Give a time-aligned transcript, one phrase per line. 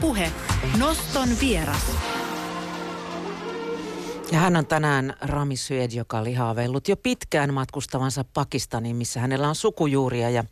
[0.00, 0.32] Puhe.
[0.78, 1.92] Noston vieras.
[4.32, 9.48] Ja hän on tänään Rami Syed, joka oli haaveillut jo pitkään matkustavansa Pakistaniin, missä hänellä
[9.48, 10.30] on sukujuuria.
[10.30, 10.44] Ja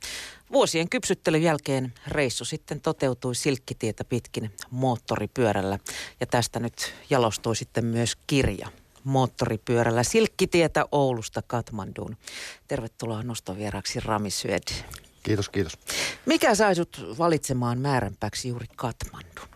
[0.53, 5.79] vuosien kypsyttelyn jälkeen reissu sitten toteutui silkkitietä pitkin moottoripyörällä.
[6.21, 8.69] Ja tästä nyt jalostui sitten myös kirja
[9.05, 12.17] moottoripyörällä Silkkitietä Oulusta Katmanduun.
[12.69, 14.63] Tervetuloa nostovieraaksi Rami Syed.
[15.23, 15.79] Kiitos, kiitos.
[16.27, 19.49] Mikä sai sut valitsemaan määränpäksi juuri Katmandun?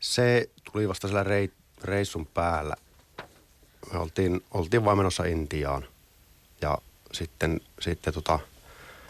[0.00, 1.50] Se tuli vasta sillä rei,
[1.84, 2.74] reissun päällä.
[3.92, 5.84] Me oltiin, oltiin vain menossa Intiaan.
[6.60, 6.78] Ja
[7.12, 8.38] sitten, sitten tota,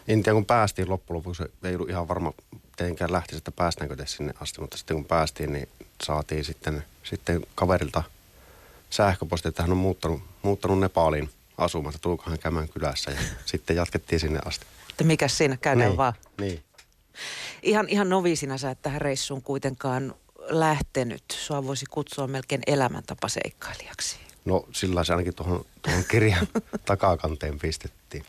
[0.07, 4.33] Intiaan kun päästiin loppujen lopuksi, ei ollut ihan varma, mitenkään lähti, että päästäänkö te sinne
[4.39, 5.69] asti, mutta sitten kun päästiin, niin
[6.03, 8.03] saatiin sitten, sitten kaverilta
[8.89, 14.19] sähköposti, että hän on muuttanut, muuttanut Nepaliin asumaan, että tulkohan käymään kylässä ja sitten jatkettiin
[14.19, 14.65] sinne asti.
[14.95, 16.13] Että mikä siinä käydään niin, vaan.
[16.41, 16.63] Niin.
[17.63, 21.23] Ihan, ihan noviisina sä et tähän reissuun kuitenkaan lähtenyt.
[21.31, 24.19] Sua voisi kutsua melkein elämäntapaseikkailijaksi.
[24.45, 26.47] No sillä se ainakin tuohon, tuohon kirjan
[26.85, 28.25] takakanteen pistettiin.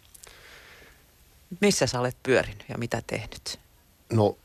[1.60, 3.60] Missä sä olet pyörinyt ja mitä tehnyt?
[4.12, 4.36] No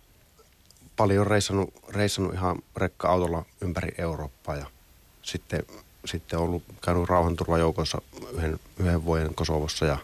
[0.98, 4.66] paljon reissannut, reissannut ihan rekka-autolla ympäri Eurooppaa ja
[5.22, 5.64] sitten,
[6.06, 9.98] sitten ollut käynyt rauhanturvajoukoissa yhden, yhden vuoden Kosovossa ja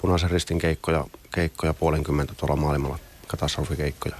[0.00, 4.16] punaisen ristin keikkoja, keikkoja puolenkymmentä tuolla maailmalla, katastrofikeikkoja.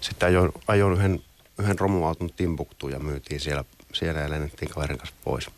[0.00, 1.22] Sitten ajoin, ajoin yhden,
[1.58, 5.50] yhden romuauton Timbuktuun ja myytiin siellä, siellä ja lennettiin kaverin kanssa pois.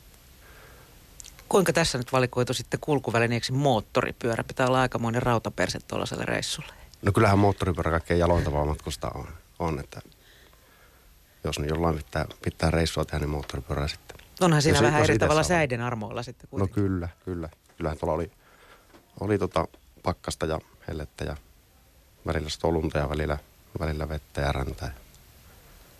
[1.48, 4.44] Kuinka tässä nyt valikoitu sitten kulkuvälineeksi moottoripyörä?
[4.44, 6.72] Pitää olla aikamoinen rautaperse tuollaiselle reissulle.
[7.02, 10.00] No kyllähän moottoripyörä kaikkein jalointavaa matkusta on, on että
[11.44, 14.16] jos niin jollain pitää, pitää reissua tehdä, niin moottoripyörää sitten.
[14.40, 16.74] Onhan siinä Jos- vähän eri tavalla säiden armoilla sitten No kuitenkin.
[16.84, 17.48] kyllä, kyllä.
[17.76, 18.30] Kyllähän tuolla oli,
[19.20, 19.68] oli tota
[20.02, 21.36] pakkasta ja hellettä ja
[22.26, 23.38] välillä satoi lunta ja välillä,
[23.80, 24.92] välillä vettä ja räntä.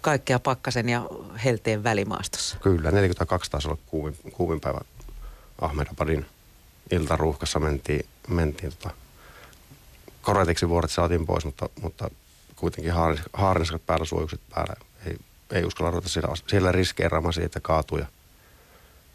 [0.01, 1.09] Kaikkea pakkasen ja
[1.45, 2.57] helteen välimaastossa.
[2.63, 4.81] Kyllä, 42 taisi olla kuuvin, kuuvin päivä
[5.61, 6.27] Ahmedabadin
[6.91, 8.95] iltaruuhkassa mentiin, mentiin tota,
[10.23, 12.11] koretiksi vuoret saatiin pois, mutta, mutta
[12.57, 12.93] kuitenkin
[13.33, 14.75] haarniskat päällä, suojukset päällä.
[15.07, 15.17] Ei,
[15.53, 18.07] ei uskalla ruveta siellä, siellä riskeeraamaan siitä, että kaatuu ja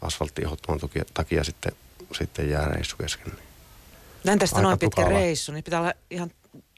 [0.02, 0.42] asfaltti
[0.80, 1.72] takia, takia sitten,
[2.12, 3.32] sitten jää reissu kesken.
[4.26, 4.30] Niin.
[4.30, 5.20] Näin tästä Aika noin pitkä tukalaa.
[5.20, 6.30] reissu, niin pitää olla ihan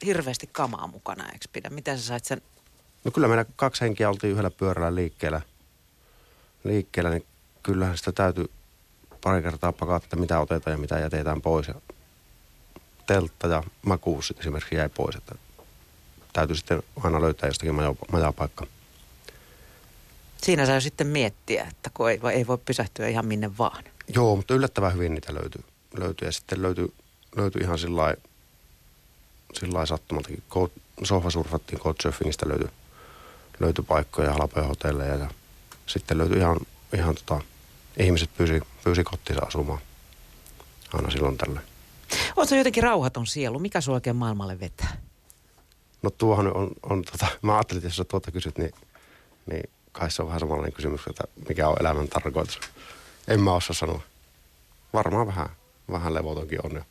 [0.05, 1.69] hirveästi kamaa mukana, eikö pidä?
[1.69, 2.41] Miten sä sait sen?
[3.03, 5.41] No kyllä meillä kaksi henkiä oltiin yhdellä pyörällä liikkeellä,
[6.63, 7.25] liikkeellä niin
[7.63, 8.45] kyllähän sitä täytyy
[9.21, 11.67] pari kertaa pakata, että mitä otetaan ja mitä jätetään pois.
[11.67, 11.75] Ja
[13.07, 15.35] teltta ja makuus esimerkiksi jäi pois, että
[16.33, 18.67] täytyy sitten aina löytää jostakin maja, majapaikka.
[20.41, 23.83] Siinä saa sitten miettiä, että kun ei, ei voi pysähtyä ihan minne vaan.
[24.15, 25.63] Joo, mutta yllättävän hyvin niitä löytyy.
[25.97, 26.27] löytyy.
[26.27, 26.93] Ja sitten löytyy,
[27.39, 30.43] löytyy ihan sillä lailla- sattumaltakin.
[31.03, 32.69] Sohvasurfattiin Couchsurfingista löytyi,
[33.59, 35.29] löytyi paikkoja, halpoja hotelleja ja
[35.87, 36.57] sitten löytyi ihan,
[36.93, 37.41] ihan tota,
[37.97, 39.79] ihmiset pyysi, pyysi kotiinsa asumaan
[40.93, 41.65] aina silloin tällöin.
[42.35, 43.59] Oletko jotenkin rauhaton sielu?
[43.59, 44.97] Mikä sua oikein maailmalle vetää?
[46.01, 48.71] No tuohon on, on tota, mä ajattelin, että jos sä tuota kysyt, niin,
[49.51, 52.59] niin kai se on vähän samanlainen kysymys, että mikä on elämän tarkoitus.
[53.27, 54.01] En mä osaa sanoa.
[54.93, 55.49] Varmaan vähän,
[55.91, 56.71] vähän levotonkin on.
[56.71, 56.83] Ja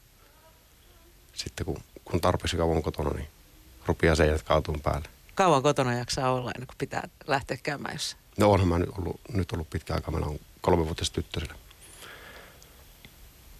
[1.38, 3.28] sitten kun, kun tarpeeksi kauan on kotona, niin
[3.87, 5.09] rupeaa seinät kaatuun päälle.
[5.34, 8.22] Kauan kotona jaksaa olla ennen kuin pitää lähteä käymään jossain?
[8.38, 10.10] No onhan mä nyt ollut, nyt ollut pitkä aika.
[10.10, 11.54] Meillä on kolmevuotias tyttö siellä,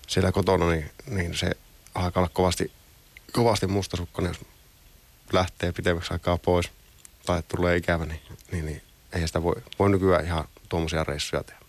[0.07, 1.51] siellä kotona, niin, niin se
[1.95, 2.73] alkaa olla kovasti,
[3.33, 4.41] kovasti mustasukkainen, jos
[5.33, 6.71] lähtee pitemmäksi aikaa pois
[7.27, 8.21] tai tulee ikävä, niin,
[8.53, 11.61] niin, niin ei sitä voi, voi nykyään ihan tuommoisia reissuja tehdä.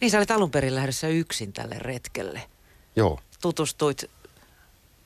[0.00, 2.42] Niin sä olet alun perin lähdössä yksin tälle retkelle.
[2.96, 4.10] Joo, Tutustuit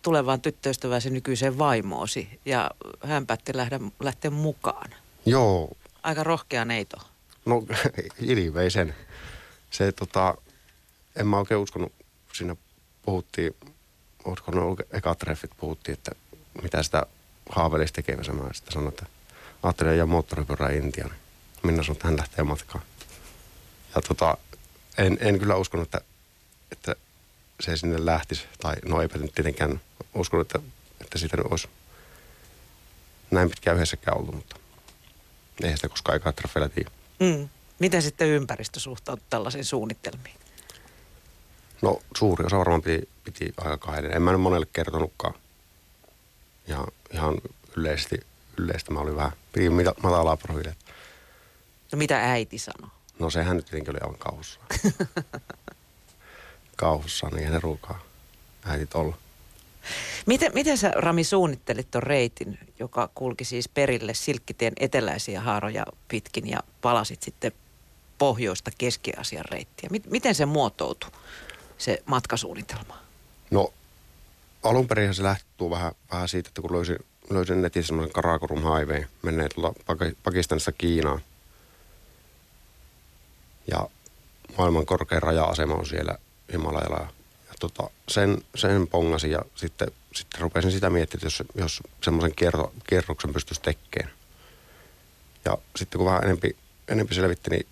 [0.05, 2.71] tulevaan tyttöystäväsi nykyiseen vaimoosi ja
[3.05, 4.91] hän päätti lähteä, lähteä mukaan.
[5.27, 5.73] joo,
[6.03, 6.97] Aika rohkea neito.
[7.47, 7.63] no
[8.21, 8.95] ilveisen.
[9.71, 10.35] Se tota,
[11.17, 11.93] en mä oikein uskonut,
[12.33, 12.57] siinä
[13.03, 13.57] puhuttiin,
[14.25, 16.13] olisiko ne ollut ekat treffit, puhuttiin, että
[16.63, 17.07] mitä sitä
[17.49, 18.33] haaveilisi tekemässä.
[18.33, 19.07] Mä sitten sanoin, että
[19.63, 21.13] ajattelin ajaa moottoripyörää Intiaan.
[21.63, 22.85] Minna sanoi, että hän lähtee matkaan.
[23.95, 24.37] Ja tota,
[24.99, 26.01] en, en kyllä uskonut, että,
[26.73, 26.97] että
[27.61, 28.45] se sinne lähtisi.
[28.61, 29.81] Tai no eipä nyt tietenkään
[30.15, 30.69] uskonut, että,
[31.01, 31.69] että siitä nyt olisi
[33.31, 34.57] näin pitkään yhdessäkään ollut, mutta
[35.63, 36.91] eihän sitä koskaan treffeillä tiedä.
[37.21, 37.49] Mm.
[37.79, 40.37] Miten sitten ympäristö suhtautui tällaisiin suunnitelmiin?
[41.83, 44.15] No suuri osa varmaan piti, piti aika kahdelle.
[44.15, 45.35] En mä nyt monelle kertonutkaan.
[46.67, 47.41] Ja ihan
[47.77, 48.17] yleisesti,
[48.59, 50.75] yleisesti mä olin vähän, pidin mita- matalaa profiilia.
[51.93, 52.91] No mitä äiti sanoi?
[53.19, 54.61] No sehän nyt tietenkin oli aivan kauhussa.
[56.77, 58.01] kauhussa, niin ne ruukaa
[58.65, 59.17] äitit olla.
[60.27, 66.51] Miten, miten sä Rami suunnittelit tuon reitin, joka kulki siis perille Silkkitien eteläisiä haaroja pitkin
[66.51, 67.53] ja palasit sitten
[68.19, 69.91] pohjoista Keski-Aasian reittiä?
[70.11, 71.11] Miten se muotoutui,
[71.79, 72.99] se matkasuunnitelma?
[73.51, 73.73] No
[74.63, 76.99] alun perin se lähti vähän, vähän siitä, että kun löysin,
[77.31, 79.81] löysin netin semmoisen Karakorum Highway, menneet tuolta
[80.23, 81.21] Pakistanista Kiinaan.
[83.71, 83.89] Ja
[84.59, 86.19] maailman korkein raja-asema on siellä
[86.53, 86.97] Himalajalla.
[86.97, 87.09] Ja,
[87.49, 92.73] ja tota, sen, sen pongasin ja sitten, sitten rupesin sitä miettimään, jos, jos semmoisen kierro,
[92.89, 94.15] kierroksen pystyisi tekemään.
[95.45, 96.57] Ja sitten kun vähän enempi,
[96.89, 97.67] enempi selvitti, niin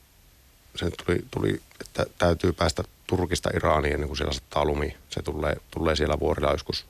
[0.77, 4.97] se tuli, tuli, että täytyy päästä Turkista Iraaniin ennen kuin siellä sattaa lumi.
[5.11, 6.87] Se tulee, tulee siellä vuorilla joskus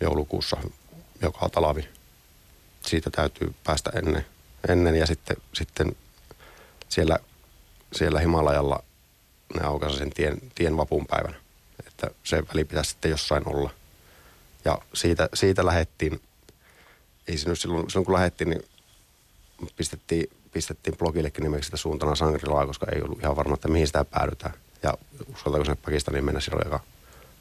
[0.00, 0.56] joulukuussa
[1.22, 1.88] joka talvi.
[2.86, 4.26] Siitä täytyy päästä ennen,
[4.68, 5.96] ennen ja sitten, sitten
[6.88, 7.18] siellä,
[7.92, 8.82] siellä Himalajalla
[9.54, 11.36] ne aukaisi sen tien, tien vapunpäivänä.
[11.86, 13.70] Että se väli pitäisi sitten jossain olla.
[14.64, 16.20] Ja siitä, siitä lähettiin,
[17.28, 18.64] ei se nyt silloin, silloin kun lähettiin, niin
[19.76, 24.04] pistettiin, pistettiin blogillekin nimeksi sitä suuntana Sangrilaa, koska ei ollut ihan varma, että mihin sitä
[24.04, 24.54] päädytään.
[24.82, 24.94] Ja
[25.34, 26.80] uskaltaako sinne Pakistaniin mennä, silloin aika,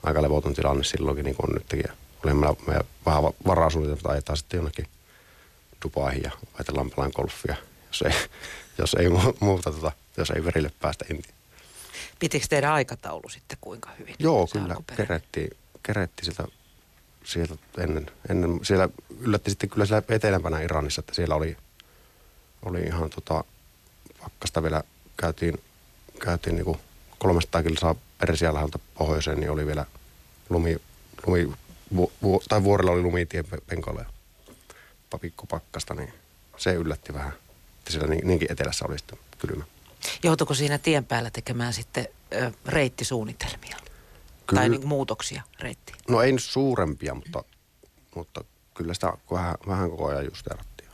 [0.03, 1.83] aika levoton tilanne silloinkin, niin kuin on nytkin.
[2.23, 4.87] Oli meillä, meillä vähän varaa suunnitelma, ajetaan sitten jonnekin
[5.83, 7.55] Dubaihin ja ajatellaan pelaan golfia,
[7.87, 8.11] jos ei,
[8.79, 9.09] jos ei
[9.39, 11.34] muuta, tota, jos ei verille päästä Intiin.
[12.19, 14.15] Pitikö teidän aikataulu sitten kuinka hyvin?
[14.19, 14.75] Joo, kyllä.
[14.97, 16.53] Kerettiin, kerettiin sieltä,
[17.23, 18.59] sieltä ennen, ennen.
[18.63, 18.89] Siellä
[19.19, 21.57] yllätti sitten kyllä siellä etelämpänä Iranissa, että siellä oli,
[22.65, 23.43] oli ihan tota,
[24.23, 24.83] pakkasta vielä
[25.17, 25.61] käytiin,
[26.19, 26.79] käytiin niinku
[27.17, 29.85] 300 kilsaa Persian läheltä pohjoiseen, niin oli vielä
[30.49, 30.77] lumi,
[31.25, 31.51] lumi
[31.95, 36.13] vu, vu, tai vuorella oli lumitien penkoilla ja pikku pakkasta, niin
[36.57, 37.33] se yllätti vähän,
[37.79, 39.63] että siellä niin, niinkin etelässä oli sitten kylmä.
[40.23, 43.77] Joutuiko siinä tien päällä tekemään sitten ö, reittisuunnitelmia?
[44.47, 44.61] Kyllä.
[44.61, 45.97] Tai niin muutoksia reittiin?
[46.09, 47.43] No ei nyt suurempia, mutta,
[48.15, 48.43] mutta
[48.73, 50.89] kyllä sitä vähän, vähän koko ajan justeerattiin.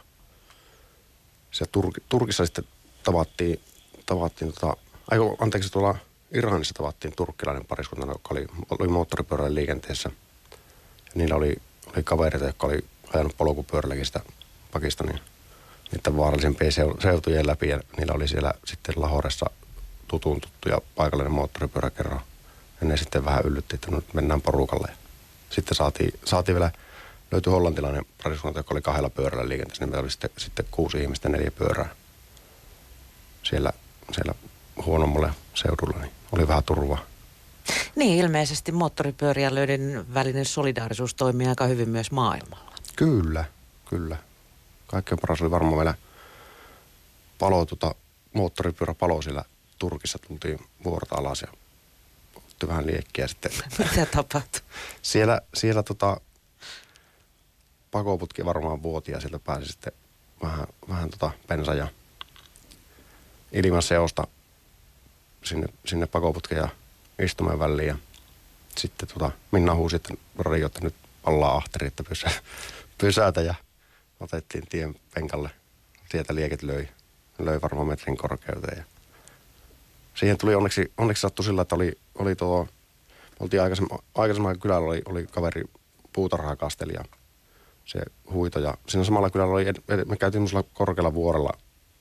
[1.51, 2.65] Se Tur, Turkissa sitten
[3.03, 3.61] tavattiin,
[4.05, 4.77] tavattiin tota,
[5.11, 5.95] aiko, anteeksi tuolla
[6.33, 8.47] Iranissa tavattiin turkkilainen pariskunta, joka oli,
[8.79, 10.09] oli moottoripyörällä liikenteessä.
[11.05, 11.55] Ja niillä oli,
[11.95, 14.19] oli kavereita, jotka oli ajanut polkupyörälläkin sitä
[14.71, 15.19] Pakistanin
[15.91, 17.69] niiden vaarallisempien seutujen läpi.
[17.69, 19.45] Ja niillä oli siellä sitten Lahoressa
[20.07, 22.21] tutun tuttu ja paikallinen moottoripyöräkerro.
[22.81, 24.87] Ja ne sitten vähän yllytti, että nyt mennään porukalle.
[25.49, 26.71] Sitten saatiin, saatiin vielä,
[27.31, 29.83] löytyi hollantilainen pariskunta, joka oli kahdella pyörällä liikenteessä.
[29.83, 31.89] Niin meillä oli sitten, sitten kuusi ihmistä neljä pyörää
[33.43, 33.73] siellä,
[34.11, 34.33] siellä
[34.85, 37.05] huonommalle seudulla, niin oli vähän turvaa.
[37.95, 42.73] Niin, ilmeisesti moottoripyöriälöiden välinen solidaarisuus toimii aika hyvin myös maailmalla.
[42.95, 43.45] Kyllä,
[43.89, 44.17] kyllä.
[44.91, 45.93] Kaikkein paras oli varmaan meillä
[47.39, 47.95] palo, tota,
[48.33, 49.45] moottoripyörä palo siellä
[49.79, 50.19] Turkissa.
[50.27, 51.47] Tultiin vuorta alas ja
[52.37, 53.51] otti vähän liekkiä sitten.
[53.79, 54.61] Mitä tapahtui?
[55.01, 56.21] siellä, siellä tota,
[57.91, 59.93] pakoputki varmaan vuotia, sieltä pääsi sitten
[60.43, 61.87] vähän, vähän tota bensa ja
[63.51, 64.27] ilman seosta
[65.43, 66.69] sinne, sinne pakoputken ja
[67.19, 67.87] istumaan väliin.
[67.87, 67.95] Ja
[68.77, 72.31] sitten tota, Minna huusi, että radio, että nyt ollaan ahteri, että pysä,
[73.01, 73.55] pysätä ja
[74.21, 75.49] otettiin tien penkalle.
[76.11, 76.87] Sieltä lieket löi,
[77.39, 78.77] löi varmaan metrin korkeuteen.
[78.77, 78.83] Ja
[80.13, 82.67] siihen tuli onneksi, onneksi sattui sillä, että oli, oli tuo,
[83.39, 85.63] oltiin aikaisemmin, aikaisemmin kylällä oli, oli kaveri
[86.13, 87.03] puutarhaa kasteli ja
[87.85, 87.99] se
[88.31, 88.59] huito.
[88.59, 89.65] Ja siinä samalla kylällä oli,
[90.05, 91.53] me käytiin korkealla vuorella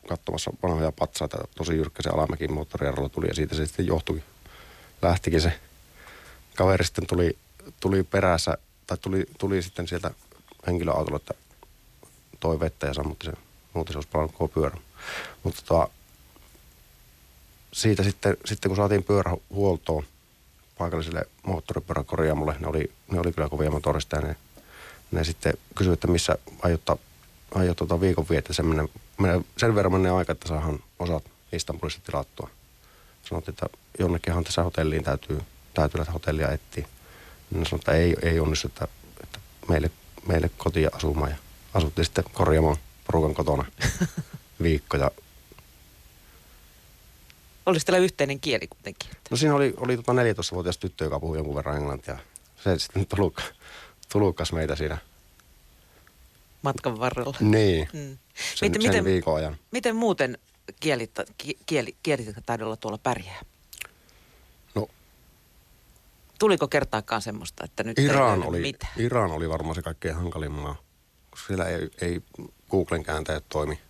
[0.09, 1.39] katsomassa vanhoja patsaita.
[1.57, 4.23] Tosi jyrkkä se alamäki moottoriaralla tuli ja siitä se sitten johtui.
[5.03, 5.53] Lähtikin se
[6.57, 7.39] kaveri sitten tuli,
[7.81, 10.11] tuli perässä, tai tuli, tuli sitten sieltä
[10.67, 11.35] henkilöautolla, että
[12.41, 13.33] toi vettä ja sammutti se.
[13.75, 14.77] Muuten se olisi palannut koko pyörä.
[15.43, 15.89] Mutta tota,
[17.73, 20.05] siitä sitten, sitten kun saatiin pyörä huoltoon
[20.79, 24.37] paikalliselle moottoripyöräkorjaamolle, ne oli, ne oli kyllä kovia motorista ja ne,
[25.11, 26.97] ne sitten kysyivät, että missä aiottaa
[27.55, 32.01] aiot tuota viikon vietä sen, menee, menee, sen verran menee aika, että saadaan osat Istanbulista
[32.07, 32.51] tilattua.
[33.23, 33.67] Sanottiin, että
[33.99, 35.41] jonnekinhan tässä hotelliin täytyy,
[35.75, 36.87] täytyy lähteä hotellia etsiä.
[37.51, 38.89] Ne sanoi, että ei, ei onnistu, että,
[39.23, 39.91] että meille,
[40.27, 41.31] meille kotiin asumaan.
[41.31, 41.37] Ja
[41.75, 43.65] asuttiin sitten korjaamaan porukan kotona
[44.63, 44.97] viikko.
[44.97, 45.11] Ja...
[47.67, 49.11] Olisi teillä yhteinen kieli kuitenkin?
[49.31, 52.19] No siinä oli, oli tota 14-vuotias tyttö, joka puhui jonkun verran englantia.
[52.65, 53.07] Se sitten
[54.13, 54.99] tulukkas meitä siinä–
[56.63, 57.37] matkan varrella.
[57.41, 58.19] Niin, mm.
[58.55, 59.57] sen, miten, sen viikon ajan.
[59.71, 60.39] Miten muuten
[60.81, 61.11] kielit,
[61.67, 63.41] kieli, kielitaidolla tuolla pärjää?
[64.75, 64.89] No.
[66.39, 68.93] Tuliko kertaakaan semmoista, että nyt Iran ei oli, mitään?
[68.97, 70.77] Iran oli varmaan se kaikkein hankalin maa,
[71.31, 72.23] koska siellä ei, ei
[72.71, 73.81] Googlen kääntäjät toimi.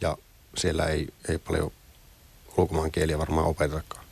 [0.00, 0.16] Ja
[0.56, 1.72] siellä ei, ei paljon
[2.56, 4.04] ulkomaan kieliä varmaan opetetakaan.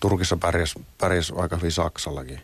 [0.00, 2.40] Turkissa pärjäs, pärjäs aika hyvin Saksallakin.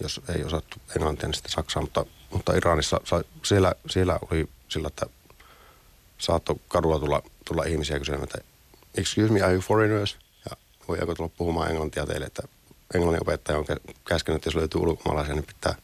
[0.00, 3.00] jos ei osattu englantia, niin sitten saksaa, mutta, mutta Iranissa
[3.42, 5.06] siellä, siellä oli sillä, että
[6.18, 8.38] saattoi kadulla tulla, tulla ihmisiä kysymään, että
[8.94, 10.18] excuse me, are you foreigners?
[10.50, 10.56] Ja
[10.88, 12.42] voidaanko tulla puhumaan englantia teille, että
[12.94, 13.66] englannin opettaja on
[14.04, 15.74] käskenyt, että jos löytyy ulkomaalaisia, niin pitää,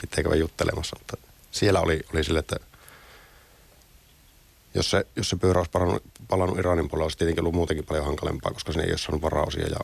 [0.00, 0.96] pitää käydä juttelemassa.
[1.00, 1.27] Mutta
[1.58, 2.56] siellä oli, oli sille, että
[4.74, 8.04] jos se, jos se pyörä olisi palannut, palannut Iranin puolella, olisi tietenkin ollut muutenkin paljon
[8.04, 9.78] hankalempaa, koska sinne ei ole saanut varausia ja,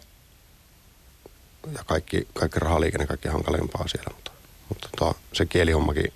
[1.72, 4.10] ja kaikki, kaikki rahaliikenne, kaikki hankalempaa siellä.
[4.14, 4.30] Mutta,
[4.68, 6.12] mutta tota, se kielihommakin,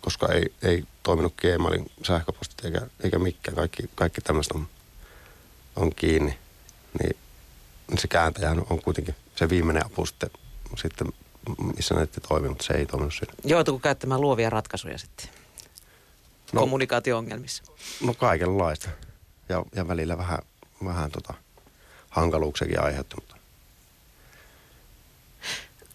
[0.00, 4.68] koska ei, ei toiminut Gmailin sähköpostit eikä, eikä mikään, kaikki, kaikki tämmöistä on,
[5.76, 6.38] on kiinni,
[7.02, 7.16] niin,
[7.88, 10.30] niin se kääntäjä on kuitenkin se viimeinen apu sitten,
[10.76, 11.08] sitten
[11.76, 13.32] missä näytti toimii, mutta se ei toiminut siinä.
[13.44, 15.28] Joutuuko käyttämään luovia ratkaisuja sitten?
[16.52, 17.62] no, kommunikaatio-ongelmissa?
[18.00, 18.88] No kaikenlaista.
[19.48, 20.38] Ja, ja välillä vähän,
[20.84, 21.34] vähän tota,
[22.10, 23.38] hankaluuksiakin aiheuttanut.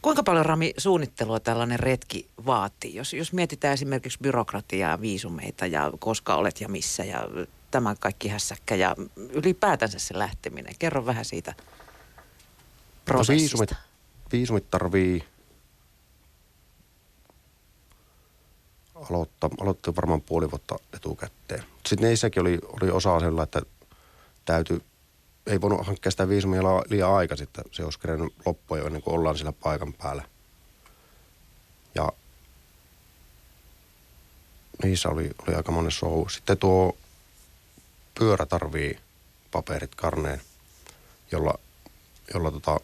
[0.01, 2.95] Kuinka paljon Rami suunnittelua tällainen retki vaatii?
[2.95, 7.27] Jos, jos mietitään esimerkiksi byrokratiaa, viisumeita ja koska olet ja missä ja
[7.71, 10.75] tämä kaikki hässäkkä ja ylipäätänsä se lähteminen.
[10.79, 11.53] Kerro vähän siitä
[13.05, 13.57] prosessista.
[13.57, 13.87] No viisumit,
[14.31, 15.23] viisumit tarvii
[19.09, 21.63] aloittaa, aloitti varmaan puoli vuotta etukäteen.
[21.85, 23.61] Sitten niissäkin oli, oli osa sellainen, että
[24.45, 24.81] täytyy,
[25.47, 27.63] ei voinut hankkia sitä viisumia liian aika sitten.
[27.71, 30.23] Se olisi kerennyt loppua jo ennen kuin ollaan sillä paikan päällä.
[31.95, 32.11] Ja
[34.83, 36.27] niissä oli, oli aika monen show.
[36.29, 36.97] Sitten tuo
[38.19, 38.99] pyörä tarvii
[39.51, 40.41] paperit karneen,
[41.31, 41.53] jolla,
[42.33, 42.79] jolla tota,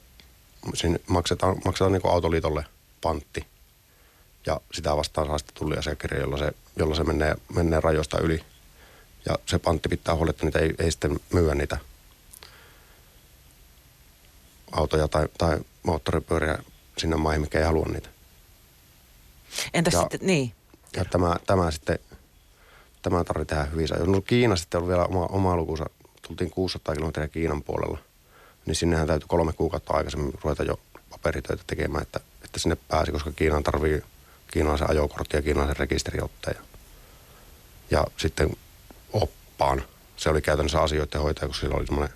[1.08, 2.66] maksetaan, maksetaan niin autoliitolle
[3.02, 3.46] pantti–
[4.46, 8.44] ja sitä vastaan saa sitten tulliasiakirja, jolla se, jolla se menee, menee rajoista yli.
[9.26, 11.78] Ja se pantti pitää huolta, että niitä ei, ei sitten myyä niitä
[14.72, 16.58] autoja tai, tai moottoripyöriä
[16.98, 18.10] sinne maihin, mikä ei halua niitä.
[19.74, 20.54] Entäs ja, sitten, niin?
[20.96, 22.00] Ja tämä, tämä sitten,
[23.02, 23.88] tämä tarvitsee tehdä hyvin.
[24.06, 25.86] No Kiina sitten oli vielä oma, oma lukunsa.
[26.28, 27.98] Tultiin 600 kilometriä Kiinan puolella.
[28.66, 30.80] Niin sinnehän täytyy kolme kuukautta aikaisemmin ruveta jo
[31.10, 34.04] paperitöitä tekemään, että, että sinne pääsi, koska Kiinaan tarvii
[34.52, 36.58] kiinalaisen ajokortti ja kiinalaisen rekisteriotteen.
[37.92, 38.50] Ja sitten
[39.14, 39.84] oppaan.
[40.18, 42.16] Se oli käytännössä asioiden hoitaja, kun sillä oli semmoinen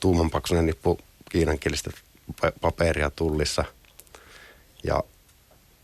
[0.00, 0.98] tuumanpaksuinen nippu
[1.30, 1.90] kiinankielistä
[2.60, 3.64] paperia tullissa.
[4.84, 5.02] Ja,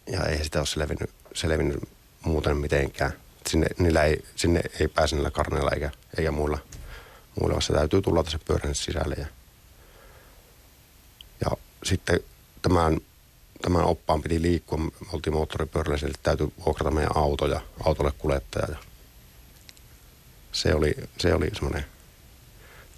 [0.07, 1.89] ja ei sitä ole selvinnyt, selvinnyt
[2.25, 3.13] muuten mitenkään.
[3.47, 6.59] Sinne, niillä ei, sinne ei pääse niillä karneilla eikä, eikä muilla,
[7.41, 9.15] muilla, se täytyy tulla se pyörän sisälle.
[9.19, 9.27] Ja,
[11.41, 11.51] ja
[11.83, 12.21] sitten
[12.63, 13.01] tämän
[13.65, 14.79] tämän oppaan piti liikkua.
[14.79, 18.67] Me oltiin moottoripyörällä, sille täytyy vuokrata meidän auto ja autolle kuljettaja.
[18.71, 18.77] Ja
[20.53, 21.85] se oli, se oli semmoinen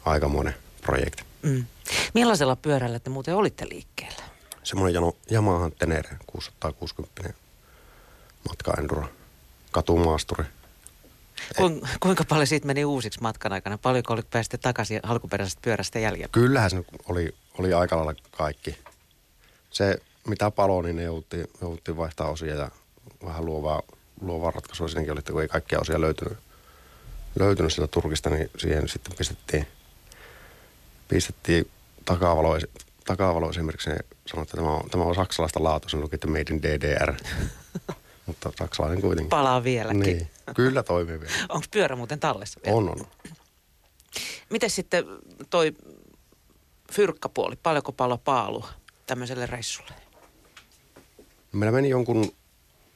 [0.05, 1.23] aikamoinen projekti.
[1.43, 1.65] Mm.
[2.15, 4.23] Millaisella pyörällä te muuten olitte liikkeellä?
[4.63, 7.33] Semmoinen Yamaha Tenere 660
[8.49, 9.09] matka-enduro,
[9.71, 10.45] katumaasturi.
[11.57, 13.79] Kuinka, kuinka paljon siitä meni uusiksi matkan aikana?
[13.79, 16.29] Paljonko oli päästä takaisin alkuperäisestä pyörästä jäljellä?
[16.33, 18.79] Kyllähän se oli, oli aika lailla kaikki.
[19.71, 22.71] Se mitä palo, niin ne jouttiin, jouttiin vaihtaa osia ja
[23.25, 23.83] vähän luovaa,
[24.21, 26.39] luovaa ratkaisua siinäkin oli, että kun ei kaikkia osia löytynyt,
[27.39, 29.67] löytynyt sieltä Turkista, niin siihen sitten pistettiin,
[31.09, 31.71] pistettiin
[32.05, 32.59] takavalo,
[33.05, 36.45] takavalo esimerkiksi ne sanoi, että tämä on, tämä on saksalaista laatua, se luki, että made
[36.51, 37.15] in DDR.
[38.27, 39.31] Mutta saksalainen kuitenkin.
[39.31, 40.01] Palaa vieläkin.
[40.01, 41.33] Niin, kyllä toimii vielä.
[41.49, 42.77] Onko pyörä muuten tallessa vielä?
[42.77, 43.07] On, on.
[44.51, 45.05] Miten sitten
[45.51, 45.73] toi
[46.93, 48.69] fyrkkapuoli, paljonko palo paalua
[49.07, 50.06] tämmöiselle reissulle?
[51.57, 52.33] Meillä meni jonkun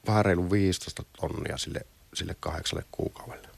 [0.06, 1.80] vähän reilu 15 tonnia sille,
[2.14, 3.48] sille kahdeksalle kuukaudelle.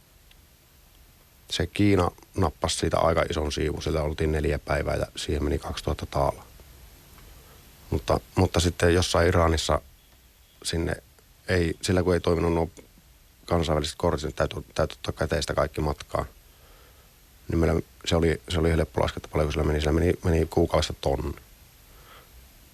[1.51, 6.07] Se Kiina nappasi siitä aika ison siivun, sillä oltiin neljä päivää ja siihen meni 2000
[6.07, 6.45] taala.
[7.91, 9.81] Mutta, mutta sitten jossain Iranissa
[10.65, 10.97] sinne
[11.49, 12.71] ei, sillä kun ei toiminut nuo
[13.47, 16.27] kansainväliset kortit, niin täytyy, täytyy ottaa käteistä kaikki matkaan.
[17.49, 19.81] Niin meillä se oli, se oli helppo laskea, paljonko sillä meni.
[19.81, 21.37] Sillä meni, meni kuukaudessa tonni.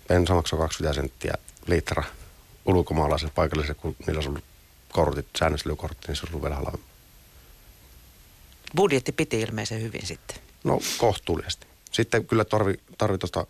[0.09, 1.35] Bensa maksoi 20 senttiä
[1.67, 2.05] litra
[2.69, 4.45] ulkomaalaisille paikallisille, kun niillä on ollut
[4.93, 6.85] kortit, säännöstelykortti, niin se on ollut vielä halvempi.
[8.77, 10.37] Budjetti piti ilmeisen hyvin sitten.
[10.65, 11.67] No kohtuullisesti.
[11.93, 13.47] Sitten kyllä tarvi, tarvi tuosta,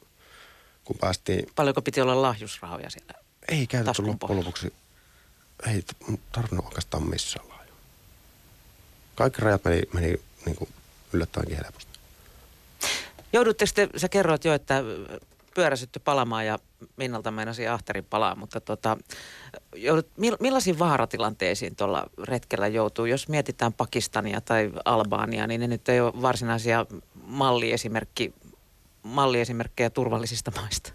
[0.84, 1.46] kun päästiin...
[1.56, 3.14] Paljonko piti olla lahjusrahoja siellä?
[3.48, 4.72] Ei käytetty loppujen lopuksi.
[5.66, 5.84] Ei
[6.32, 7.76] tarvinnut oikeastaan missään laajoa.
[9.14, 10.70] Kaikki rajat meni, meni niin kuin
[11.12, 11.98] yllättävänkin helposti.
[13.32, 14.82] Joudutte sitten, sä kerroit jo, että
[15.58, 16.58] pyöräsytty palamaan ja
[16.96, 18.96] Minnalta meinasi Ahterin palaa, mutta tota,
[19.76, 20.06] joudut,
[20.40, 23.04] millaisiin vaaratilanteisiin tuolla retkellä joutuu?
[23.04, 26.86] Jos mietitään Pakistania tai Albaania, niin ne nyt ei ole varsinaisia
[27.22, 28.34] malliesimerkki,
[29.02, 30.92] malliesimerkkejä turvallisista maista.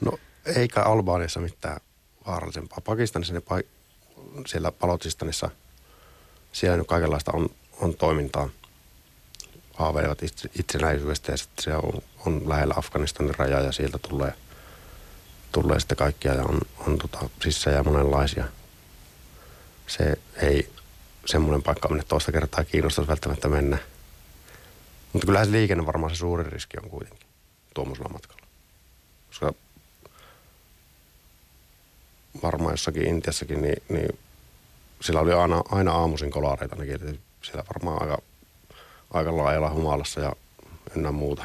[0.00, 0.18] No
[0.56, 1.80] eikä Albaaniassa mitään,
[2.26, 2.78] vaarallisempaa.
[2.84, 3.42] Pakistanissa ne
[4.46, 5.50] siellä Palotsistanissa,
[6.52, 7.48] siellä nyt kaikenlaista on,
[7.80, 8.48] on toimintaa.
[9.78, 14.32] Haaveilevat itse, itsenäisyydestä ja sitten se on, on lähellä Afganistanin rajaa ja sieltä tulee,
[15.52, 18.44] tulee sitten kaikkia ja on, on tota, sissä ja monenlaisia.
[19.86, 20.72] Se ei
[21.26, 23.78] semmoinen paikka minne toista kertaa kiinnostaisi välttämättä mennä.
[25.12, 27.28] Mutta kyllähän se liikenne varmaan se suurin riski on kuitenkin
[27.74, 28.42] tuommoisella matkalla.
[29.28, 29.52] Koska
[32.42, 34.18] varmaan jossakin Intiassakin, niin, niin
[35.00, 36.76] sillä oli aina, aina aamuisin kolareita.
[36.76, 38.22] Eli siellä varmaan aika,
[39.10, 40.32] aika laajalla humalassa ja
[40.96, 41.44] ynnä muuta.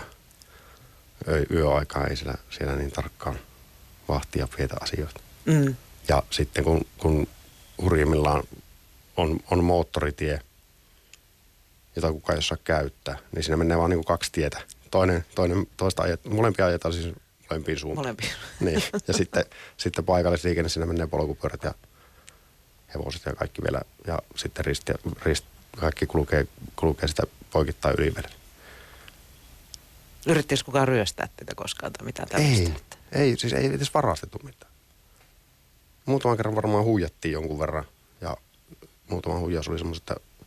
[1.28, 3.40] Yö, yöaikaa ei siellä, siellä niin tarkkaan
[4.08, 5.20] vahtia vietä asioita.
[5.46, 5.76] Mm.
[6.08, 7.28] Ja sitten kun, kun
[7.82, 8.44] hurjimmillaan
[9.18, 10.42] on, on moottoritie,
[11.96, 14.62] jota kukaan ei osaa käyttää, niin siinä menee vaan niin kuin kaksi tietä.
[14.92, 17.16] Toinen, toinen toista ajet, molempia ajetaan siis
[17.50, 18.06] molempiin suuntaan.
[18.06, 18.32] Molempiin.
[18.60, 19.46] Niin, ja sitten,
[19.78, 21.74] sitten paikallisliikenne, siinä menee polkupyörät ja
[22.94, 23.82] hevoset ja kaikki vielä.
[24.08, 25.46] Ja sitten rist, ja, rist,
[25.80, 27.24] kaikki kulkee, kulkee sitä
[27.54, 28.30] poikittain yli vielä.
[30.28, 32.98] Yrittiinkö kukaan ryöstää teitä koskaan tai mitään Ei, tällaista?
[33.12, 34.72] ei, siis ei edes varastettu mitään.
[36.06, 37.86] Muutaman kerran varmaan huijattiin jonkun verran
[38.22, 38.38] ja
[39.10, 40.46] muutama huijaus oli semmoista, että,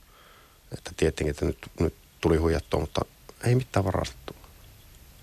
[0.73, 3.01] että tietenkin, että nyt, nyt tuli huijattua, mutta
[3.45, 4.37] ei mitään varastettu.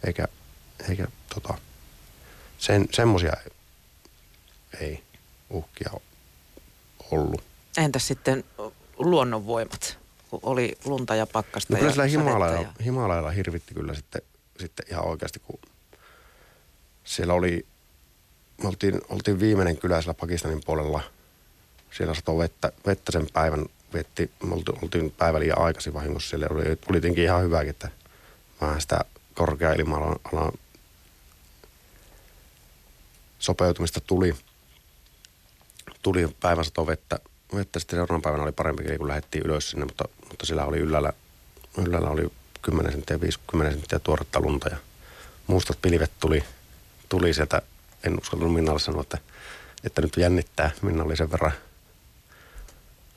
[0.08, 0.28] Eikä,
[0.90, 1.54] eikä tota,
[2.58, 3.52] sen, semmosia ei,
[4.80, 5.04] ei
[5.50, 5.92] uhkia
[7.12, 7.44] ollut.
[7.78, 8.44] Entäs sitten
[8.98, 9.98] luonnonvoimat,
[10.34, 12.84] kun oli lunta ja pakkasta No kyllä ja sillä Himalajalla, ja...
[12.84, 14.22] Himalajalla hirvitti kyllä sitten,
[14.60, 15.60] sitten ihan oikeasti, kun
[17.04, 17.66] siellä oli,
[18.64, 21.02] me oltiin, oltiin viimeinen kylä siellä Pakistanin puolella.
[21.92, 26.30] Siellä satoi vettä, vettä sen päivän, vetti, me oltiin, oltiin päivä liian aikaisin vahingossa.
[26.30, 27.90] Siellä oli, oli tietenkin ihan hyväkin, että
[28.62, 30.52] vähän sitä korkea ilma-alan
[33.40, 34.36] sopeutumista tuli.
[36.02, 37.20] Tuli päivän sato vettä,
[37.56, 40.78] vettä sitten seuraavana päivänä oli parempi keli, kun lähdettiin ylös sinne, mutta, mutta sillä oli
[40.78, 41.14] yllällä,
[41.78, 44.78] yllällä oli 10 senttiä, 50 senttiä tuoretta lunta ja
[45.48, 46.44] mustat pilvet tuli,
[47.10, 47.62] tuli sieltä.
[48.04, 49.18] En uskaltanut Minnalle sanoa, että,
[49.84, 50.72] että nyt jännittää.
[50.82, 51.52] Minna oli sen verran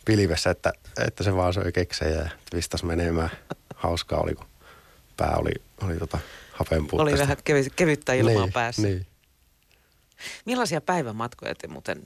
[0.05, 0.73] pilvessä, että,
[1.07, 3.31] että se vaan söi keksejä ja vistas menemään.
[3.75, 4.47] Hauskaa oli, kun
[5.17, 5.51] pää oli,
[5.83, 6.19] oli tota
[6.53, 7.37] hapen Oli vähän
[7.77, 8.83] kevyttä ilmaa niin, päässä.
[8.83, 9.07] Niin.
[10.45, 12.03] Millaisia päivämatkoja te muuten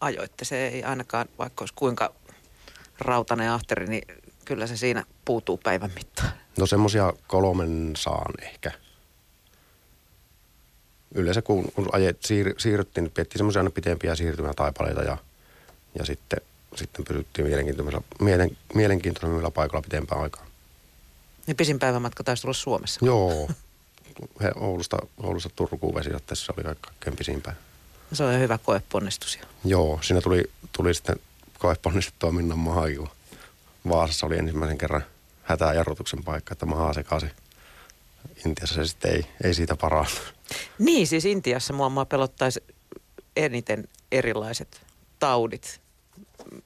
[0.00, 0.44] ajoitte?
[0.44, 2.14] Se ei ainakaan, vaikka olisi kuinka
[2.98, 6.32] rautainen ahteri, niin kyllä se siinä puutuu päivän mittaan.
[6.58, 8.72] No semmosia kolmen saan ehkä.
[11.14, 15.16] Yleensä kun, kun ajet, siir, siirryttiin, niin piettiin semmoisia aina pitempiä siirtymätaipaleita ja,
[15.98, 16.40] ja sitten,
[16.74, 20.46] sitten pysyttiin mielenkiintoisilla, mielen, mielenkiintoisilla paikoilla pitempään aikaa.
[21.46, 23.06] Niin pisin päivämatka taisi tulla Suomessa.
[23.06, 23.48] Joo.
[24.42, 27.56] He, Oulusta, Oulusta Turkuun vesijohteessa oli kaik- kaikkein pisimpään.
[28.12, 29.36] Se on hyvä koeponnistus.
[29.36, 29.46] jo.
[29.64, 31.16] Joo, siinä tuli, tuli sitten
[31.58, 32.58] koeponnistettua Minnan
[32.96, 33.08] kun
[33.88, 35.04] Vaasassa oli ensimmäisen kerran
[35.42, 37.26] hätäjarrutuksen paikka, että mahaa sekasi.
[38.46, 40.10] Intiassa se sitten ei, ei siitä parannu.
[40.78, 42.62] Niin, siis Intiassa mua, mua pelottaisi
[43.36, 44.80] eniten erilaiset
[45.18, 45.80] taudit.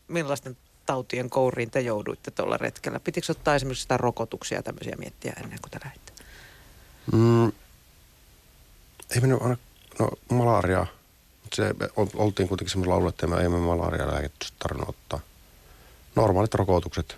[0.09, 3.01] Millaisten tautien kouriin te jouduitte tuolla retkellä?
[3.01, 6.13] Pitikö ottaa esimerkiksi sitä rokotuksia ja tämmöisiä miettiä ennen kuin te lähditte?
[7.13, 7.47] Mm,
[9.11, 9.57] ei mennyt aina,
[9.99, 10.87] no malaria.
[11.53, 15.21] Se, ol- oltiin kuitenkin semmoisella alueella, että me ei me malaria lääkettä tarvinnut ottaa.
[16.17, 17.17] Normaalit rokotukset.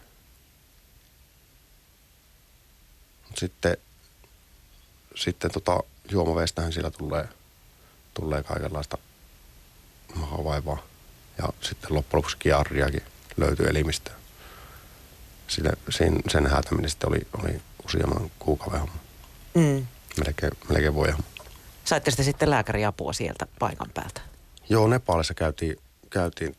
[3.36, 3.76] Sitten,
[5.14, 7.28] sitten tota, juomaveestähän siellä tulee,
[8.14, 8.98] tulee kaikenlaista
[10.14, 10.82] mahavaivaa.
[11.38, 13.02] Ja sitten loppujen lopuksi kiarriakin
[13.36, 14.10] löytyi elimistä.
[15.48, 18.96] Sille, sen, sen häätäminen sitten oli, oli useamman kuukauden homma.
[19.54, 19.86] Mm.
[20.24, 21.39] Melkein, melkein voi homma.
[21.84, 24.20] Saitte sitten, sitten lääkäriapua sieltä paikan päältä?
[24.68, 25.76] Joo, Nepalissa käytiin,
[26.10, 26.56] käytiin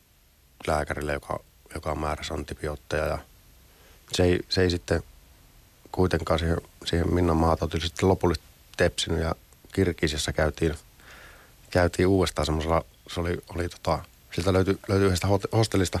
[0.66, 1.40] lääkärille, joka,
[1.74, 3.18] joka määräsi antibiootteja ja
[4.12, 5.02] se ei, se ei sitten
[5.92, 9.34] kuitenkaan siihen, siihen Minnan maatautille sitten lopullisesti tepsinyt ja
[9.72, 10.74] Kirkisissä käytiin,
[11.70, 13.98] käytiin uudestaan semmoisella, se oli, oli tota,
[14.34, 16.00] siltä löytyi, löytyi yhdestä hostellista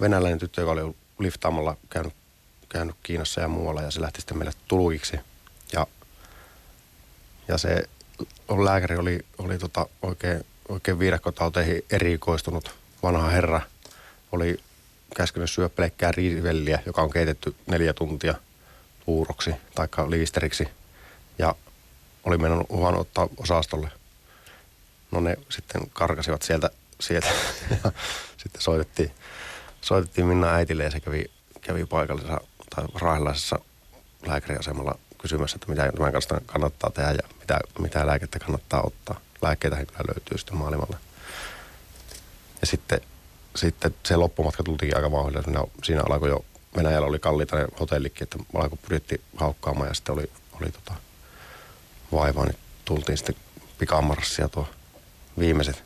[0.00, 2.14] venäläinen tyttö, joka oli liftaamalla käynyt,
[2.68, 5.20] käynyt Kiinassa ja muualla ja se lähti sitten meille tulukiksi
[5.72, 5.86] ja,
[7.48, 7.82] ja se
[8.64, 13.60] lääkäri oli, oli tota oikein, oikein viidakkotauteihin erikoistunut vanha herra.
[14.32, 14.60] Oli
[15.16, 18.34] käskenyt syödä pelkkää riivelliä, joka on keitetty neljä tuntia
[19.06, 20.68] puuroksi tai liisteriksi.
[21.38, 21.54] Ja
[22.24, 23.90] oli mennyt uhan ottaa osastolle.
[25.10, 27.28] No ne sitten karkasivat sieltä, sieltä
[27.84, 27.92] ja
[28.36, 29.10] sitten soitettiin,
[29.80, 31.24] soitettiin Minna äitille ja se kävi,
[31.60, 32.40] kävi paikallisessa
[32.76, 33.58] tai raahilaisessa
[34.26, 39.20] lääkäriasemalla kysymässä, että mitä tämän kanssa kannattaa tehdä ja mitä, mitä lääkettä kannattaa ottaa.
[39.42, 40.96] Lääkkeitähän kyllä löytyy sitten maailmalla.
[42.60, 43.00] Ja sitten,
[43.56, 45.42] sitten se loppumatka tultiinkin aika vauhdilla.
[45.42, 46.44] Siinä, siinä alkoi jo,
[46.76, 50.30] Venäjällä oli kalliita ne hotellikin, että alkoi budjetti haukkaamaan ja sitten oli,
[50.60, 50.94] oli tota
[52.12, 53.34] vaivaa, niin tultiin sitten
[53.78, 54.68] pikamarassia tuo
[55.38, 55.84] viimeiset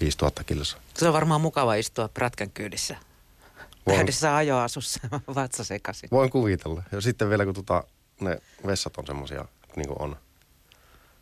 [0.00, 0.76] 5000 kilsa.
[0.94, 2.96] Se on varmaan mukava istua prätkän kyydissä.
[3.86, 5.00] Voin- ajoasussa
[5.34, 6.08] vatsa sekaisin.
[6.12, 6.82] Voin kuvitella.
[6.92, 7.84] Ja sitten vielä kun tota,
[8.20, 9.44] ne vessat on semmoisia,
[9.76, 10.16] niin kuin on.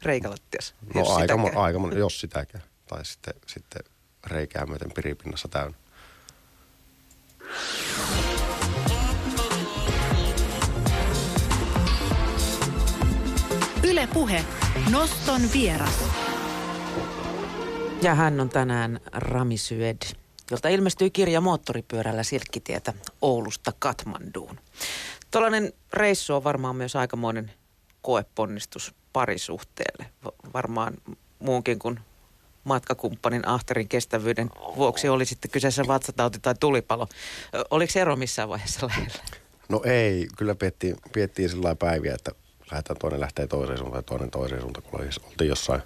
[0.02, 0.74] Reikälattias.
[0.94, 1.64] No jos aika, mo- sitäkään.
[1.64, 2.64] aika mon- jos sitäkään.
[2.88, 3.82] Tai sitten, sitten
[4.26, 5.76] reikää myöten piripinnassa täynnä.
[13.84, 14.44] Yle Puhe.
[14.90, 16.04] Noston vieras.
[18.02, 19.96] Ja hän on tänään Rami Syed,
[20.50, 24.60] jolta ilmestyy kirja moottoripyörällä Silkkitietä Oulusta Katmanduun.
[25.36, 27.52] Tuollainen reissu on varmaan myös aikamoinen
[28.02, 30.06] koeponnistus parisuhteelle.
[30.24, 30.94] Va- Varmaan
[31.38, 32.00] muunkin kuin
[32.64, 37.08] matkakumppanin ahterin kestävyyden vuoksi oli sitten kyseessä vatsatauti tai tulipalo.
[37.70, 39.18] Oliko ero missään vaiheessa lähellä?
[39.68, 42.32] No ei, kyllä piettiin, piettiin sillä päiviä, että
[42.70, 45.82] lähdetään toinen lähtee toiseen suuntaan ja toinen toiseen suuntaan, kun oltiin jossain,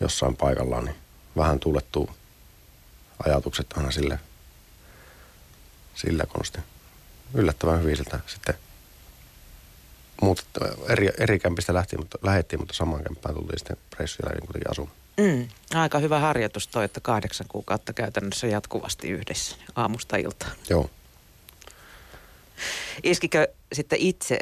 [0.00, 0.96] jossain paikallaan, niin
[1.36, 2.10] vähän tuulettuu
[3.26, 4.18] ajatukset aina sille,
[5.94, 6.58] sillä konsti.
[7.34, 8.54] Yllättävän hyvin siltä sitten
[10.22, 10.44] muut,
[10.88, 14.96] eri, eri kämpistä lähtiin, mutta, lähettiin, mutta samaan kämppään tultiin sitten reissun jälkeen kuitenkin asumaan.
[15.16, 20.52] Mm, aika hyvä harjoitus toi, että kahdeksan kuukautta käytännössä jatkuvasti yhdessä aamusta iltaan.
[20.70, 20.90] Joo.
[23.02, 24.38] Iskikö sitten itse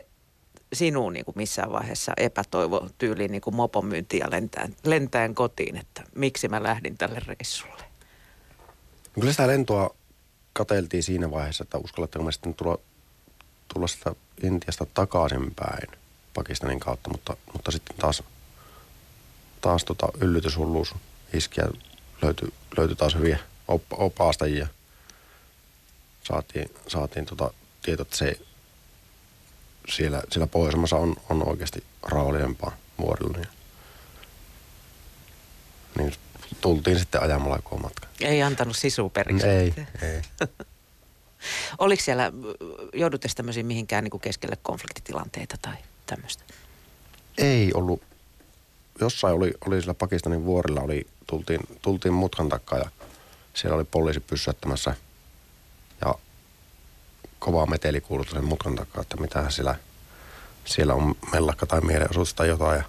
[0.72, 6.02] sinuun niin kuin missään vaiheessa epätoivo tyyliin niin kuin mopon myyntiä lentäen, lentäen kotiin, että
[6.14, 7.84] miksi mä lähdin tälle reissulle?
[9.12, 9.94] Kyllä sitä lentoa
[10.52, 12.78] kateltiin siinä vaiheessa, että uskallatteko me sitten tulla,
[13.74, 15.98] tulla sitä Intiasta takaisin päin
[16.34, 18.22] Pakistanin kautta, mutta, mutta sitten taas,
[19.60, 20.94] taas tota yllytyshulluus
[21.32, 21.68] iski ja
[22.22, 24.66] löytyi, löytyi taas hyviä op, opastajia.
[26.24, 27.50] Saatiin, saatiin tota
[27.82, 28.40] tieto, että se
[29.88, 33.38] siellä, siellä pohjoisemmassa on, on oikeasti rauhallisempaa vuorilla.
[33.38, 33.48] Niin,
[35.98, 36.14] niin
[36.60, 38.06] tultiin sitten ajamalla koko matka.
[38.20, 39.46] Ei antanut sisua periksi.
[39.46, 40.22] Ei, ei.
[41.78, 42.32] Oliko siellä,
[42.94, 45.74] joudutte tämmöisiin mihinkään niin kuin keskelle konfliktitilanteita tai
[46.06, 46.44] tämmöistä?
[47.38, 48.02] Ei ollut.
[49.00, 52.90] Jossain oli, oli sillä Pakistanin vuorilla, oli, tultiin, tultiin mutkan takaa ja
[53.54, 54.94] siellä oli poliisi pysäyttämässä.
[56.04, 56.14] Ja
[57.38, 59.74] kova meteli kuului sen mutkan takaa, että mitähän siellä,
[60.64, 62.78] siellä on mellakka tai mielenosoitus tai jotain.
[62.78, 62.84] Ja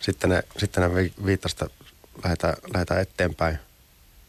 [0.00, 1.77] sitten ne, sitten ne vi- viittasivat, että
[2.24, 3.58] lähdetään, lähdetään eteenpäin.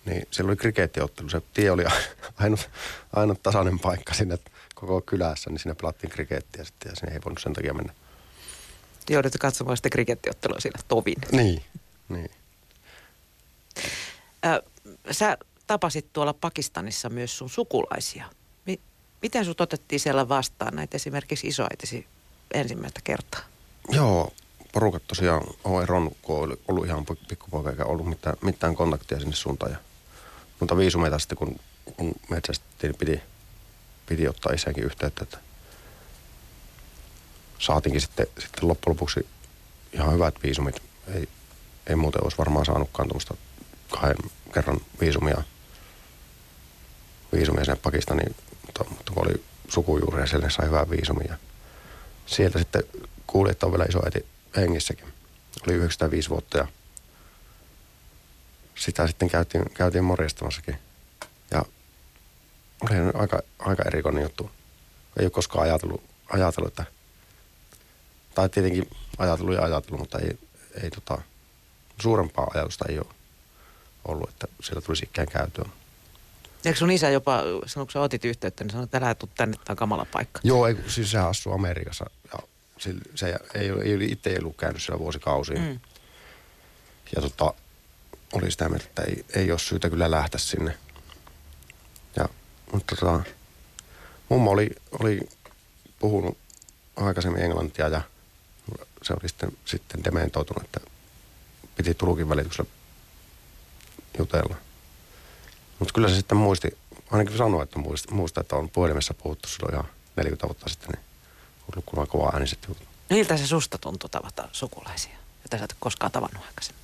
[0.05, 1.29] Niin siellä oli krikeettiottelu.
[1.29, 1.85] Se tie oli
[2.39, 2.69] ainut,
[3.13, 4.37] ainut tasainen paikka sinne
[4.75, 7.93] koko kylässä, niin siinä pelattiin krikeettiä sitten ja sinne ei voinut sen takia mennä.
[9.09, 11.17] Joudutte katsomaan sitten krikettiottelua siellä tovin.
[11.31, 11.63] Niin,
[12.09, 12.31] niin.
[14.45, 14.63] Ö,
[15.11, 18.25] sä tapasit tuolla Pakistanissa myös sun sukulaisia.
[18.65, 18.79] Mi-
[19.21, 22.07] miten sut otettiin siellä vastaan näitä esimerkiksi isoäitisi
[22.53, 23.41] ensimmäistä kertaa?
[23.89, 24.33] Joo,
[24.79, 29.19] porukat tosiaan on eronnut, kun on ollut- ihan pik- pikkupoika eikä ollut mitään, mitään kontaktia
[29.19, 29.71] sinne suuntaan.
[29.71, 29.77] Ja,
[30.59, 31.59] mutta viisumeita sitten, kun,
[31.97, 33.21] kun metsästettiin, niin piti,
[34.05, 35.37] piti ottaa isänkin yhteyttä, että
[37.59, 39.27] saatiinkin sitten, sitten loppujen lopuksi
[39.93, 40.81] ihan hyvät viisumit.
[41.13, 41.29] Ei,
[41.87, 43.35] ei muuten olisi varmaan saanutkaan tuommoista
[43.89, 44.17] kahden
[44.53, 45.43] kerran viisumia,
[47.31, 51.37] viisumia sinne Pakistaniin, mutta, mutta kun oli sukujuuria, siellä ne sai hyvää viisumia.
[52.25, 52.83] Sieltä sitten
[53.27, 55.13] kuuli, että on vielä iso äiti hengissäkin.
[55.67, 56.67] Oli 95 vuotta ja
[58.75, 60.75] sitä sitten käytiin, käytiin morjastamassakin.
[61.51, 61.65] Ja
[62.81, 64.51] oli aika, aika erikoinen juttu.
[65.19, 66.85] Ei ole koskaan ajatellut, ajatellut että
[68.35, 70.37] tai tietenkin ajatellut ja ajatellut, mutta ei,
[70.83, 71.21] ei tota,
[72.01, 73.07] suurempaa ajatusta ei ole
[74.05, 75.69] ollut, että siellä tulisi ikään käytyä.
[76.65, 79.57] Eikö sun isä jopa, sanoiko kun sä otit yhteyttä, niin sanoi, että älä tuu tänne,
[79.57, 80.41] tämä on kamala paikka.
[80.43, 82.39] Joo, ei, siis sehän asuu Amerikassa ja
[82.79, 85.61] sillä- se ei, ole- ei, ole- itse ei ollut käynyt siellä vuosikausiin.
[85.61, 85.79] Mm.
[87.15, 87.53] Ja tota,
[88.33, 90.77] oli sitä mieltä, että ei, ei ole syytä kyllä lähteä sinne.
[92.15, 92.29] Ja,
[92.73, 93.19] mutta tota,
[94.29, 95.19] mummo oli, oli
[95.99, 96.37] puhunut
[96.95, 98.01] aikaisemmin englantia ja
[99.03, 100.79] se oli sitten, sitten dementoitunut, että
[101.75, 102.69] piti Turkin välityksellä
[104.19, 104.55] jutella.
[105.79, 106.77] Mutta kyllä se sitten muisti,
[107.11, 107.79] ainakin sanoi, että
[108.11, 111.08] muista, että on puhelimessa puhuttu silloin ihan 40 vuotta sitten, niin
[111.85, 112.87] kuulemma kova ääniset jutut.
[113.09, 116.83] Miltä se susta tuntui tavata sukulaisia, joita sä et koskaan tavannut aikaisemmin?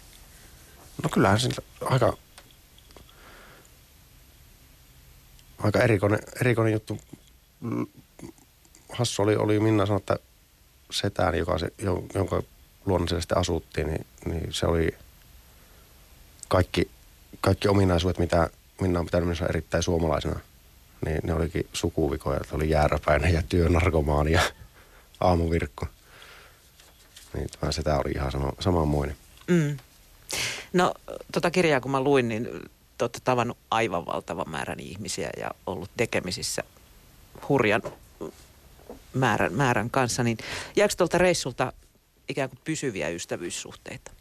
[1.03, 2.17] No kyllähän sillä aika,
[5.59, 6.99] aika erikoinen, erikoinen juttu.
[7.59, 7.87] Mm,
[8.91, 10.19] Hassu oli, oli Minna sanoi, että
[10.91, 12.43] setään, joka se, jo- jonka
[12.85, 14.97] luona siellä sitten asuttiin, niin, niin se oli
[16.47, 16.91] kaikki,
[17.41, 18.49] kaikki ominaisuudet, mitä
[18.81, 20.39] Minna on pitänyt erittäin suomalaisena,
[21.05, 22.39] niin ne olikin sukuvikoja.
[22.43, 24.41] Että oli jääräpäinen ja työnarkomaani ja
[25.19, 25.85] aamuvirkko.
[27.33, 29.17] Niin tämä sitä oli ihan sama, samanmoinen.
[29.47, 29.77] Mm.
[30.73, 30.93] No,
[31.31, 32.49] tota kirjaa kun mä luin, niin
[32.97, 36.63] te olette tavannut aivan valtavan määrän ihmisiä ja ollut tekemisissä
[37.49, 37.81] hurjan
[39.13, 40.23] määrän, määrän kanssa.
[40.23, 40.37] Niin
[40.75, 41.73] jääkö tuolta reissulta
[42.29, 44.11] ikään kuin pysyviä ystävyyssuhteita?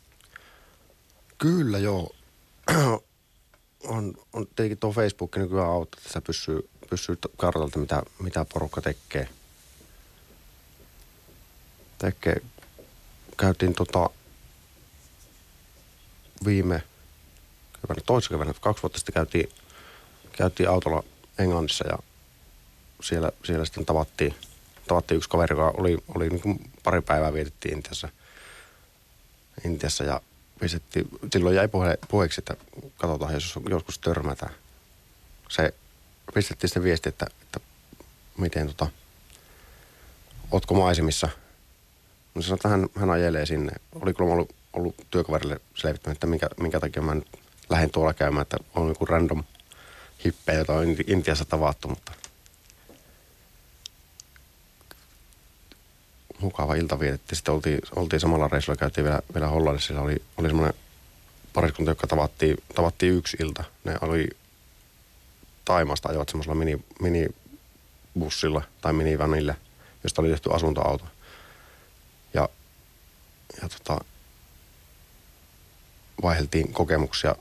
[1.39, 2.15] Kyllä joo.
[3.89, 8.81] on, on tietenkin tuo Facebook nykyään auttaa, että se pysyy, pysyy kartalta, mitä, mitä porukka
[8.81, 9.29] tekee.
[12.05, 12.37] Tekee.
[13.37, 14.11] Käytiin tota
[16.45, 16.83] viime
[17.83, 19.49] keväänä, toisessa keväänä, kaksi vuotta sitten käytiin,
[20.33, 21.05] käytiin autolla
[21.39, 21.99] Englannissa ja
[23.03, 24.35] siellä, siellä sitten tavattiin,
[24.89, 28.09] tavattiin yksi kaveri, joka oli, oli niin kuin pari päivää vietettiin Intiassa,
[29.65, 30.21] Intiassa ja
[30.61, 32.57] pistettiin, silloin jäi puhe, puheeksi, että
[32.99, 34.55] katsotaan, jos joskus törmätään.
[35.49, 35.75] Se
[36.35, 37.61] pistettiin sitten viesti, että, että
[38.39, 38.87] miten tota,
[40.51, 41.29] ootko maisemissa.
[42.35, 43.73] No se sanoi, että hän, hän ajelee sinne.
[43.95, 47.29] Oli kyllä ollut, ollut työkaverille selvittänyt, että minkä, minkä takia mä nyt
[47.71, 49.45] lähden tuolla käymään, että on joku random
[50.25, 52.13] hippejä, jota on Intiassa tavattu, mutta
[56.39, 57.37] mukava ilta vietettiin.
[57.37, 59.87] Sitten oltiin, oltiin samalla reissulla, käytiin vielä, vielä Hollannissa.
[59.87, 60.75] Siellä oli, oli semmoinen
[61.53, 63.65] pariskunta, joka tavattiin, tavattiin yksi ilta.
[63.85, 64.29] Ne oli
[65.65, 69.55] Taimasta ajoivat semmoisella mini, minibussilla tai minivanilla,
[70.03, 71.05] josta oli tehty asuntoauto.
[73.65, 74.05] Ja, tota,
[76.23, 77.35] vaihdeltiin kokemuksia.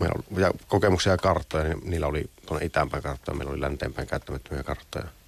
[0.00, 4.08] Meillä oli, ja kokemuksia ja karttoja, niin niillä oli tuonne itäänpäin karttoja, meillä oli länteenpäin
[4.08, 5.04] käyttämättömiä karttoja–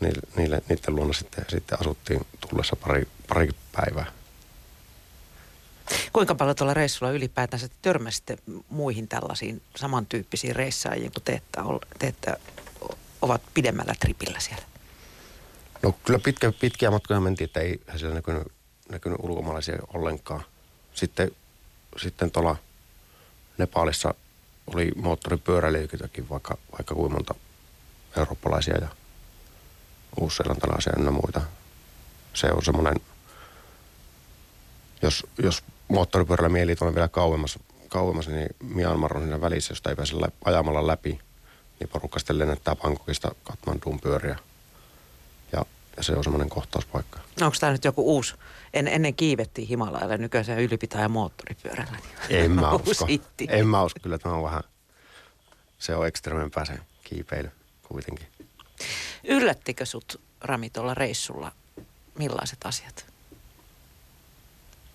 [0.00, 4.12] niille, niille, niiden luona sitten, sitten asuttiin tullessa pari, pari päivää.
[6.12, 11.62] Kuinka paljon tuolla reissulla ylipäätänsä törmäsitte muihin tällaisiin samantyyppisiin reissaajiin, kun te, että,
[11.98, 12.36] te että
[13.22, 14.64] ovat pidemmällä tripillä siellä?
[15.82, 18.52] No kyllä pitkä, pitkiä matkoja mentiin, että ei siellä näkynyt,
[18.88, 20.44] näkynyt ulkomaalaisia ollenkaan.
[20.94, 21.30] Sitten,
[21.96, 22.56] sitten tuolla
[23.58, 24.14] Nepalissa
[24.66, 27.34] oli moottoripyöräilijöitäkin vaikka, vaikka kuinka monta
[28.16, 28.88] eurooppalaisia ja
[30.20, 31.40] uusseelantalaisia ja muita.
[32.34, 32.94] Se on semmoinen,
[35.02, 39.96] jos, jos moottoripyörällä mieli tuonne vielä kauemmas, kauemmas, niin Myanmar on siinä välissä, josta ei
[39.96, 41.20] pääse ajamalla läpi,
[41.80, 44.38] niin porukka sitten lennättää Bangkokista Katmanduun pyöriä.
[45.98, 47.20] Ja, se on semmoinen kohtauspaikka.
[47.40, 48.34] Onko tämä nyt joku uusi?
[48.74, 51.98] En, ennen kiivettiin Himalajalle, nykyään se ylipitää moottoripyörällä.
[52.28, 53.06] En mä usko.
[53.48, 54.62] En mä usko, kyllä tämä on vähän,
[55.78, 57.50] se on ekstreemempää se kiipeily
[57.82, 58.26] kuitenkin.
[59.24, 61.52] Yllättikö sut Rami tuolla reissulla?
[62.18, 63.06] Millaiset asiat?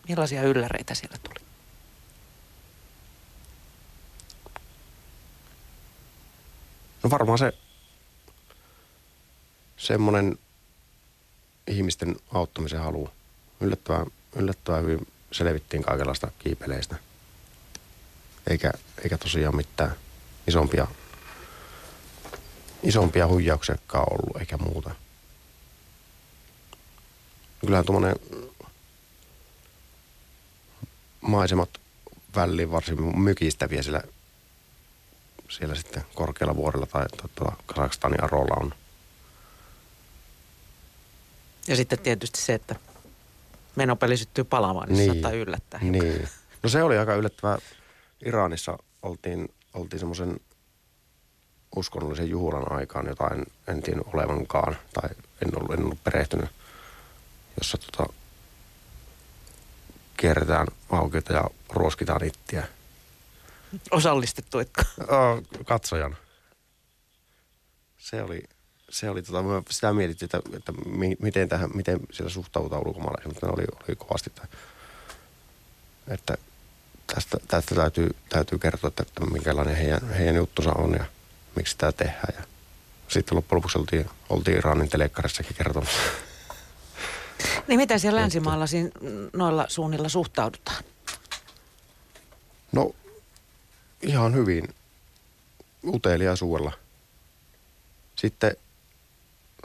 [0.07, 1.45] Millaisia ylläreitä siellä tuli?
[7.03, 7.53] No varmaan se
[9.77, 10.37] semmoinen
[11.67, 13.09] ihmisten auttamisen halu.
[13.59, 16.95] Yllättävän, yllättävän hyvin selvittiin kaikenlaista kiipeleistä.
[18.49, 18.71] Eikä,
[19.03, 19.95] eikä tosiaan mitään
[20.47, 20.87] isompia
[22.83, 24.95] isompia huijauksiakaan ollut eikä muuta.
[27.59, 28.15] Kyllähän tuommoinen
[31.21, 31.69] maisemat
[32.35, 34.01] väliin varsin mykistäviä siellä,
[35.49, 38.73] siellä sitten korkealla vuorella tai tuolla Kazakstanin arolla on.
[41.67, 42.75] Ja sitten tietysti se, että
[43.75, 45.79] menopeli syttyy palaamaan, niin, niin saattaa yllättää.
[45.83, 46.29] Niin.
[46.63, 47.57] No se oli aika yllättävää.
[48.25, 50.39] Iranissa oltiin, oltiin semmoisen
[51.75, 55.09] uskonnollisen juhlan aikaan, jota en, en tiennyt olevankaan tai
[55.45, 56.49] en ollut, en ollut perehtynyt,
[57.57, 58.13] jossa tota,
[60.17, 62.67] kierretään aukiota ja ruoskitaan ittiä.
[63.91, 64.85] Osallistettu, että?
[65.65, 66.17] Katsojan.
[67.97, 68.43] Se oli,
[68.93, 70.73] se oli tota, sitä mietittiin, että, että
[71.19, 74.47] miten, tähän, miten siellä suhtaudutaan ulkomaalaisiin, mutta ne oli, oli kovasti, että,
[76.07, 76.37] että
[77.15, 81.05] tästä, tästä täytyy, täytyy kertoa, että, että minkälainen heidän, heidän juttunsa on ja–
[81.55, 82.33] miksi tämä tehdään.
[82.37, 82.43] Ja
[83.07, 85.97] sitten loppujen lopuksi oltiin, oltiin Iranin telekkarissakin kertomassa.
[87.67, 88.65] Niin miten siellä länsimaalla
[89.33, 90.83] noilla suunnilla suhtaudutaan?
[92.71, 92.95] No
[94.01, 94.75] ihan hyvin
[95.87, 96.71] uteliaisuudella.
[98.15, 98.57] Sitten,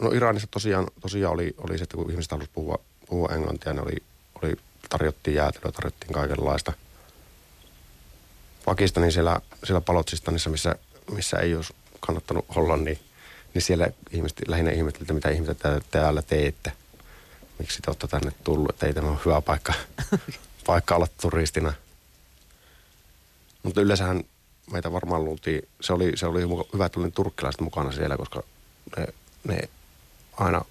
[0.00, 3.82] no Iranissa tosiaan, tosiaan oli, oli se, että kun ihmiset halusivat puhua, puhua englantia, niin
[3.82, 3.96] oli,
[4.42, 4.56] oli,
[4.88, 6.72] tarjottiin jäätelöä, tarjottiin kaikenlaista.
[8.64, 10.76] Pakistanin siellä, siellä Palotsistanissa, missä
[11.12, 12.98] missä ei olisi kannattanut olla, niin,
[13.54, 15.58] niin siellä ihmiset, lähinnä ihmettelivät, että mitä ihmiset
[15.90, 16.72] täällä teette.
[17.58, 19.72] Miksi te olette tänne tullut, että ei tämä ole hyvä paikka,
[20.66, 21.72] paikka olla turistina.
[23.62, 24.24] Mutta yleensähän
[24.72, 26.40] meitä varmaan luultiin, se oli, se oli
[26.72, 28.42] hyvä, että oli turkkilaiset mukana siellä, koska
[28.96, 29.06] ne,
[29.44, 29.58] ne
[30.38, 30.62] aina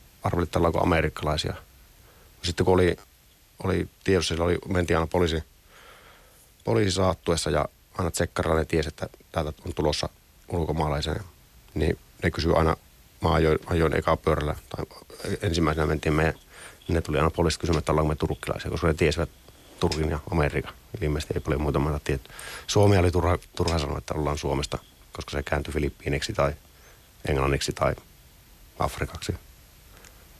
[0.71, 1.53] kuin amerikkalaisia.
[2.43, 2.97] Sitten kun oli,
[3.63, 5.43] oli tiedossa, siellä oli, mentiin aina poliisi,
[6.63, 7.65] poliisi saattuessa ja
[7.97, 10.09] aina tsekkarilla ne tiesi, että täältä on tulossa
[10.47, 11.23] ulkomaalaisen,
[11.73, 12.77] niin ne kysyi aina,
[13.21, 14.85] mä ajoin, ajoin eka pyörällä, tai
[15.41, 16.33] ensimmäisenä mentiin niin
[16.89, 19.29] ne tuli aina poliisit kysymään, että ollaanko me turkkilaisia, koska ne tiesivät
[19.79, 20.73] Turkin ja Amerikan.
[21.01, 22.31] Ilmeisesti ei paljon muuta maita tietty.
[22.67, 24.77] Suomi oli turha, turha sanoa, että ollaan Suomesta,
[25.13, 26.53] koska se kääntyi Filippiiniksi tai
[27.27, 27.95] englanniksi tai
[28.79, 29.35] Afrikaksi.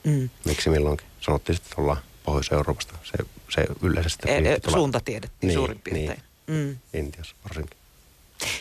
[0.03, 0.29] Mm.
[0.45, 1.07] Miksi milloinkin?
[1.21, 2.93] Sanottiin, että ollaan Pohjois-Euroopasta.
[3.03, 3.17] Se,
[3.49, 4.29] se yleisesti...
[4.31, 6.23] E, e, suunta tiedettiin Niin, suurin piirtein.
[6.47, 6.77] Mm.
[6.93, 7.77] Intiassa varsinkin.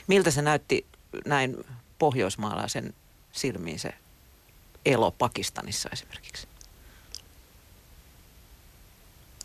[0.06, 0.86] Miltä se näytti
[1.26, 1.64] näin
[1.98, 2.94] pohjoismaalaisen
[3.32, 3.94] silmiin se
[4.84, 6.48] elo Pakistanissa esimerkiksi?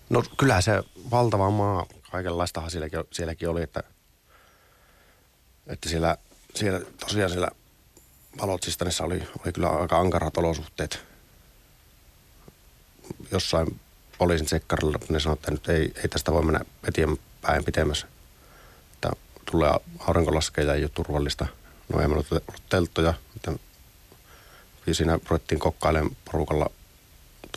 [0.09, 3.83] No kyllähän se valtava maa, kaikenlaistahan sielläkin, sielläkin oli, että,
[5.67, 6.17] että siellä,
[6.55, 7.49] siellä tosiaan siellä
[8.37, 11.10] Balotsistanissa oli, oli kyllä aika ankarat olosuhteet.
[13.31, 13.79] Jossain
[14.17, 18.07] poliisin tsekkarilla ne sanoi, että nyt ei, ei tästä voi mennä eteenpäin pitemmässä.
[18.93, 19.11] Että
[19.51, 21.47] tulee aurinko laskee ja ei ole turvallista.
[21.93, 23.13] No ei meillä ollut telttoja.
[23.35, 23.51] Että
[24.91, 26.69] siinä ruvettiin kokkailemaan porukalla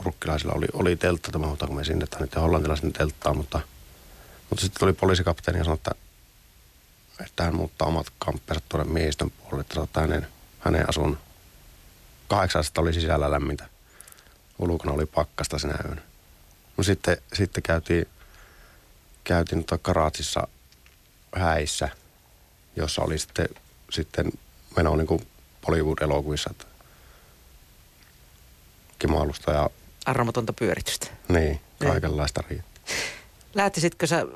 [0.03, 3.61] turkkilaisilla oli, oli teltta, että mahutaanko me sinne tai niiden hollantilaisen telttaa, mutta,
[4.51, 5.95] mutta sitten tuli poliisikapteeni ja sanoi, että,
[7.21, 10.27] että hän muuttaa omat kamppeensa tuonne miehistön puolelle, että hänen,
[10.59, 11.19] hänen asun.
[12.29, 13.74] Kahdeksasta oli sisällä lämmintä.
[14.59, 16.03] Ulkona oli pakkasta sinä yönä.
[16.77, 18.07] No sitten, sitten käytiin,
[19.25, 20.49] käytiin tota Karatsissa
[21.37, 21.89] häissä,
[22.77, 23.49] jossa oli sitten,
[23.91, 24.33] sitten
[24.77, 25.27] meno niin kuin
[25.67, 26.55] Bollywood-elokuvissa,
[28.99, 29.71] kimailusta ja
[30.07, 31.07] Armotonta pyöritystä.
[31.29, 32.95] niin, kaikenlaista riittää.
[33.55, 34.27] Lähtisitkö sä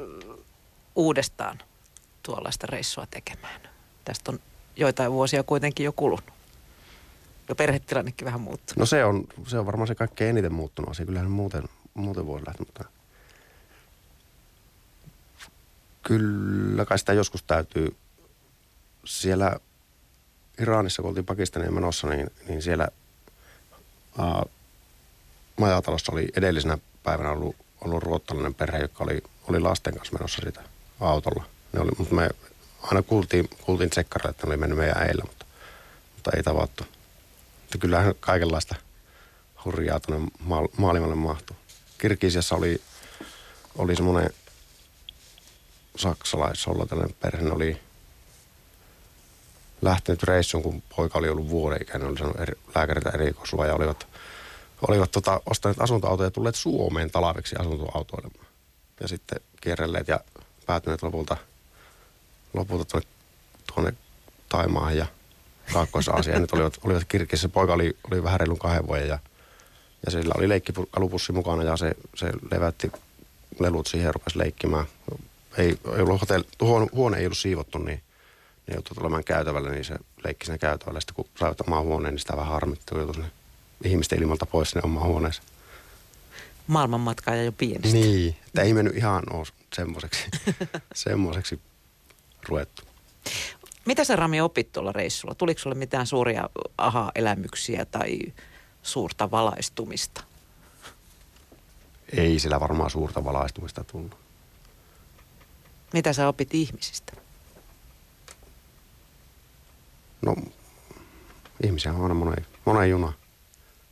[0.96, 1.58] uudestaan
[2.22, 3.60] tuollaista reissua tekemään?
[4.04, 4.38] Tästä on
[4.76, 6.37] joitain vuosia kuitenkin jo kulunut.
[7.48, 8.76] Ja perhetilannekin vähän muuttunut.
[8.76, 11.06] No se on, se on varmaan se kaikkein eniten muuttunut asia.
[11.06, 11.62] Kyllähän muuten,
[11.94, 12.84] muuten voi lähteä, mutta
[16.02, 17.96] kyllä kai sitä joskus täytyy
[19.04, 19.56] siellä
[20.60, 22.88] Iranissa, kun oltiin Pakistaniin menossa, niin, niin siellä
[24.18, 24.42] ää,
[25.56, 30.62] majatalossa oli edellisenä päivänä ollut, ollut ruottalainen perhe, joka oli, oli lasten kanssa menossa sitä
[31.00, 31.44] autolla.
[31.72, 32.30] Ne oli, mutta me
[32.82, 35.46] aina kuultiin, kuultiin tsekkarille, että ne oli mennyt meidän äillä, mutta,
[36.14, 36.84] mutta ei tavattu.
[37.68, 38.74] Että kyllähän kaikenlaista
[39.64, 41.56] hurjaa tuonne maal- maailmalle mahtuu.
[41.98, 42.82] Kirgisiassa oli,
[43.78, 44.30] oli semmoinen
[45.96, 47.80] saksalais-hollantilainen perhe, ne oli
[49.82, 54.06] lähtenyt reissuun, kun poika oli ollut vuoden ikäinen, oli saanut eri, lääkäriltä erikoisluva ja olivat,
[54.88, 58.46] olivat tota, ostaneet asuntoautoja ja tulleet Suomeen talveksi asuntoautoilemaan.
[59.00, 60.20] Ja sitten kierrelleet ja
[60.66, 61.36] päätyneet lopulta,
[62.54, 63.08] lopulta tuonne,
[63.74, 63.92] tuonne
[64.48, 65.06] Taimaahan ja
[65.72, 66.36] Kaakkois-Aasiaan.
[66.36, 67.48] Ja nyt olivat, olivat Kirkissä.
[67.48, 69.18] Poika oli, oli vähän reilun kahden vuoden ja,
[70.06, 72.92] ja sillä oli leikkikalupussi mukana ja se, se levätti
[73.58, 74.86] lelut siihen ja rupesi leikkimään.
[75.56, 78.02] Ei, ei ollut hotelli, huone, huone ei ollut siivottu, niin
[78.66, 81.00] ne joutui tulemaan käytävälle, niin se leikki siinä käytävällä.
[81.00, 83.24] Sitten kun saivat omaan huoneen, niin sitä vähän harmitti, kun joutui
[83.84, 85.46] ihmisten ilmalta pois sinne omaan huoneeseen.
[86.66, 87.96] Maailmanmatkaa ja jo pienestä.
[87.96, 90.24] Niin, että ei mennyt ihan ole semmoiseksi,
[90.94, 91.60] semmoiseksi
[92.48, 92.82] ruettu.
[93.88, 95.34] Mitä sä Rami opit tuolla reissulla?
[95.34, 98.18] Tuliko sulle mitään suuria aha-elämyksiä tai
[98.82, 100.24] suurta valaistumista?
[102.16, 104.16] Ei sillä varmaan suurta valaistumista tullut.
[105.92, 107.12] Mitä sä opit ihmisistä?
[110.22, 110.36] No,
[111.64, 113.12] ihmisiä on aina monen, monen juna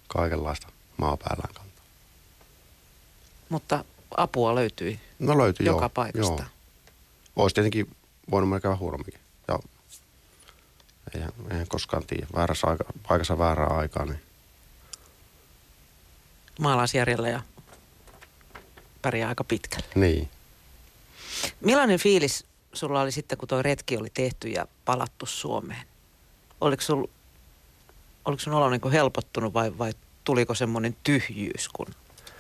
[0.09, 1.85] kaikenlaista maapäällään kantaa.
[3.49, 3.85] Mutta
[4.17, 6.43] apua löytyi No löytyi joka joo, paikasta.
[6.43, 6.51] Joo.
[7.37, 7.97] Olisi tietenkin
[8.31, 9.26] voinut mennä käydä huonomminkin.
[11.15, 12.27] Eihän, eihän koskaan tiedä.
[12.37, 14.21] Väärässä aika, paikassa väärää aikaa, niin
[16.61, 17.41] Maalaisjärjellä ja
[19.03, 19.87] pärjää aika pitkälle.
[19.95, 20.31] niin.
[21.61, 25.87] Millainen fiilis sulla oli sitten, kun tuo retki oli tehty ja palattu Suomeen?
[26.61, 27.07] Oliko sul,
[28.25, 29.93] oliko sun olo niin helpottunut vai, vai
[30.25, 31.87] tuliko semmoinen tyhjyys, kun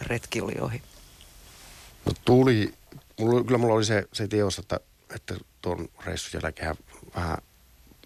[0.01, 0.83] retki oli ohi?
[2.07, 2.75] No tuli,
[3.21, 4.81] mulla, kyllä mulla oli se, se tiedossa, että,
[5.15, 6.77] että tuon reissun jälkeen
[7.17, 7.37] vähän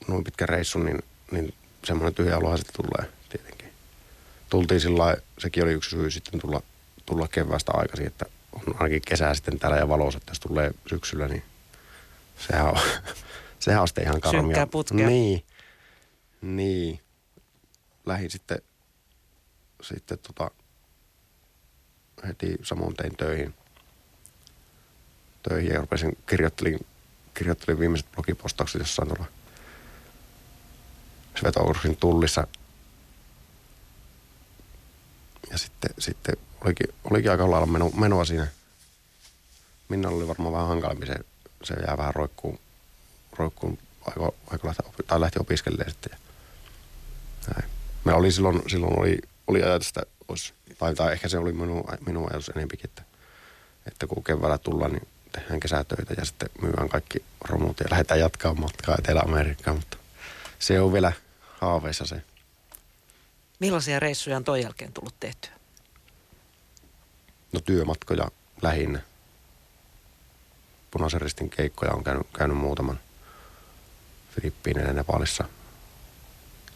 [0.09, 0.99] noin pitkä reissu, niin,
[1.31, 3.73] niin semmoinen tyhjä olohan sitten tulee tietenkin.
[4.51, 6.63] Tultiin sillä sekin oli yksi syy sitten tulla,
[7.07, 11.29] tulla keväästä aikaisin, että on ainakin kesää sitten täällä ja valossa, että jos tulee syksyllä,
[11.29, 11.43] niin
[12.49, 12.79] sehän on,
[13.59, 14.43] sehän on sitten ihan karmia.
[14.43, 15.07] Synkkää putkea.
[15.07, 15.45] Niin,
[16.41, 17.01] niin.
[18.07, 18.59] Lähin sitten,
[19.83, 20.51] sitten tota,
[22.27, 23.55] heti samoin tein töihin.
[25.49, 26.79] Töihin ja rupesin, kirjoittelin
[27.35, 29.27] kirjoittelin viimeiset blogipostaukset jossain tuolla
[31.37, 32.47] Svetogorskin tullissa.
[35.51, 38.47] Ja sitten, sitten olikin, olikin aika lailla meno, menoa siinä.
[39.89, 41.15] Minna oli varmaan vähän hankalampi, se,
[41.65, 42.59] se jää vähän roikkuun,
[43.33, 46.13] roikkuun aika, aika lähti, tai lähti opiskelemaan sitten.
[46.13, 46.19] Ja
[47.55, 47.71] näin.
[48.05, 51.85] Meillä oli silloin, silloin oli, oli ajatus, että olisi, tai, tai ehkä se oli minun,
[52.07, 53.03] minun ajatus enempikin, että,
[53.87, 58.55] että kun keväällä tullaan, niin tehdään kesätöitä ja sitten myydään kaikki romut ja lähdetään jatkaa
[58.55, 59.97] matkaa Etelä-Amerikkaan, mutta
[60.61, 61.13] se on vielä
[61.61, 62.23] haaveissa se.
[63.59, 65.51] Millaisia reissuja on ton jälkeen tullut tehtyä?
[67.53, 68.29] No työmatkoja
[68.63, 69.01] lähinnä.
[70.91, 73.01] Punaisen ristin keikkoja on käynyt, käynyt muutaman
[74.31, 75.45] Filippiineen ja Nepalissa.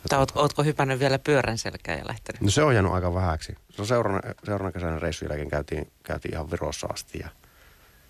[0.08, 2.40] Tai oot, ootko hypännyt vielä pyörän selkään ja lähtenyt?
[2.40, 3.56] No se on jäänyt aika vähäksi.
[3.78, 7.28] No seuraavana, seuraavana kesänä reissun jälkeen käytiin, käytiin ihan Virossa asti ja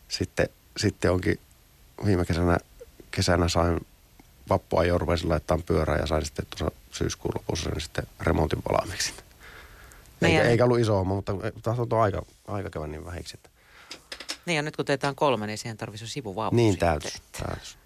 [0.09, 1.41] sitten, sitten onkin
[2.05, 2.59] viime kesänä,
[3.11, 3.87] kesänä sain
[4.49, 9.13] vappua jo rupesin laittaa pyörää ja sain sitten tuossa syyskuun lopussa sen sitten remontin valmiiksi.
[10.23, 11.33] Eikä, eikä ollut iso homma, mutta
[11.63, 13.37] tahtoo aika, aika käydä niin vähiksi.
[13.37, 13.51] Että...
[14.47, 16.57] Niin ja nyt kun teitä on kolme, niin siihen tarvitsisi sivuvauva.
[16.57, 17.77] Niin täytyisi, täytyisi.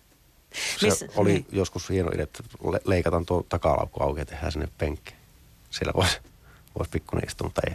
[0.80, 1.46] Se Miss, oli niin.
[1.52, 2.42] joskus hieno idea, että
[2.84, 5.14] leikataan tuo takalaukku auki ja tehdään sinne penkki.
[5.70, 6.18] Siellä voisi
[6.78, 7.74] vois pikkuinen istua, mutta ei.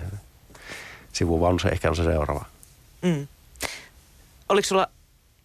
[1.13, 2.45] Sivuvaunu se ehkä on se seuraava.
[3.01, 3.27] Mm.
[4.49, 4.87] Oliko sulla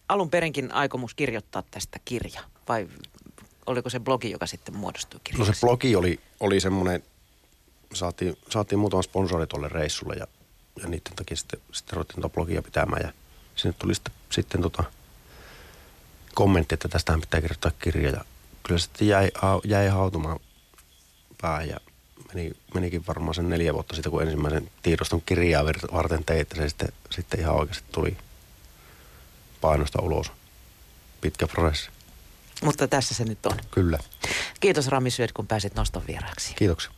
[0.09, 2.89] alun perinkin aikomus kirjoittaa tästä kirja vai
[3.69, 5.51] oliko se blogi, joka sitten muodostui kirjaksi?
[5.51, 7.03] No se blogi oli, oli semmoinen,
[7.95, 10.27] saatiin, saatiin muutama sponsori tuolle reissulle ja,
[10.83, 13.13] ja niiden takia sitten, sitten ruvettiin tuota blogia pitämään ja
[13.57, 14.85] sinne tuli sitten, sitten tota,
[16.35, 18.25] kommentti, että tästähän pitää kirjoittaa kirja ja
[18.63, 19.31] kyllä sitten jäi,
[19.65, 20.41] jäi hautumaan
[21.41, 21.77] päähän ja
[22.35, 26.69] meni, menikin varmaan sen neljä vuotta siitä, kun ensimmäisen tiedoston kirjaa varten tein, että se
[26.69, 28.17] sitten, sitten ihan oikeasti tuli
[29.61, 30.33] painosta ulos.
[31.21, 31.91] Pitkä prosessi.
[32.65, 33.57] Mutta tässä se nyt on.
[33.71, 33.99] Kyllä.
[34.61, 36.55] Kiitos Rami Syöt, kun pääsit noston vieraaksi.
[36.55, 36.98] Kiitoksia.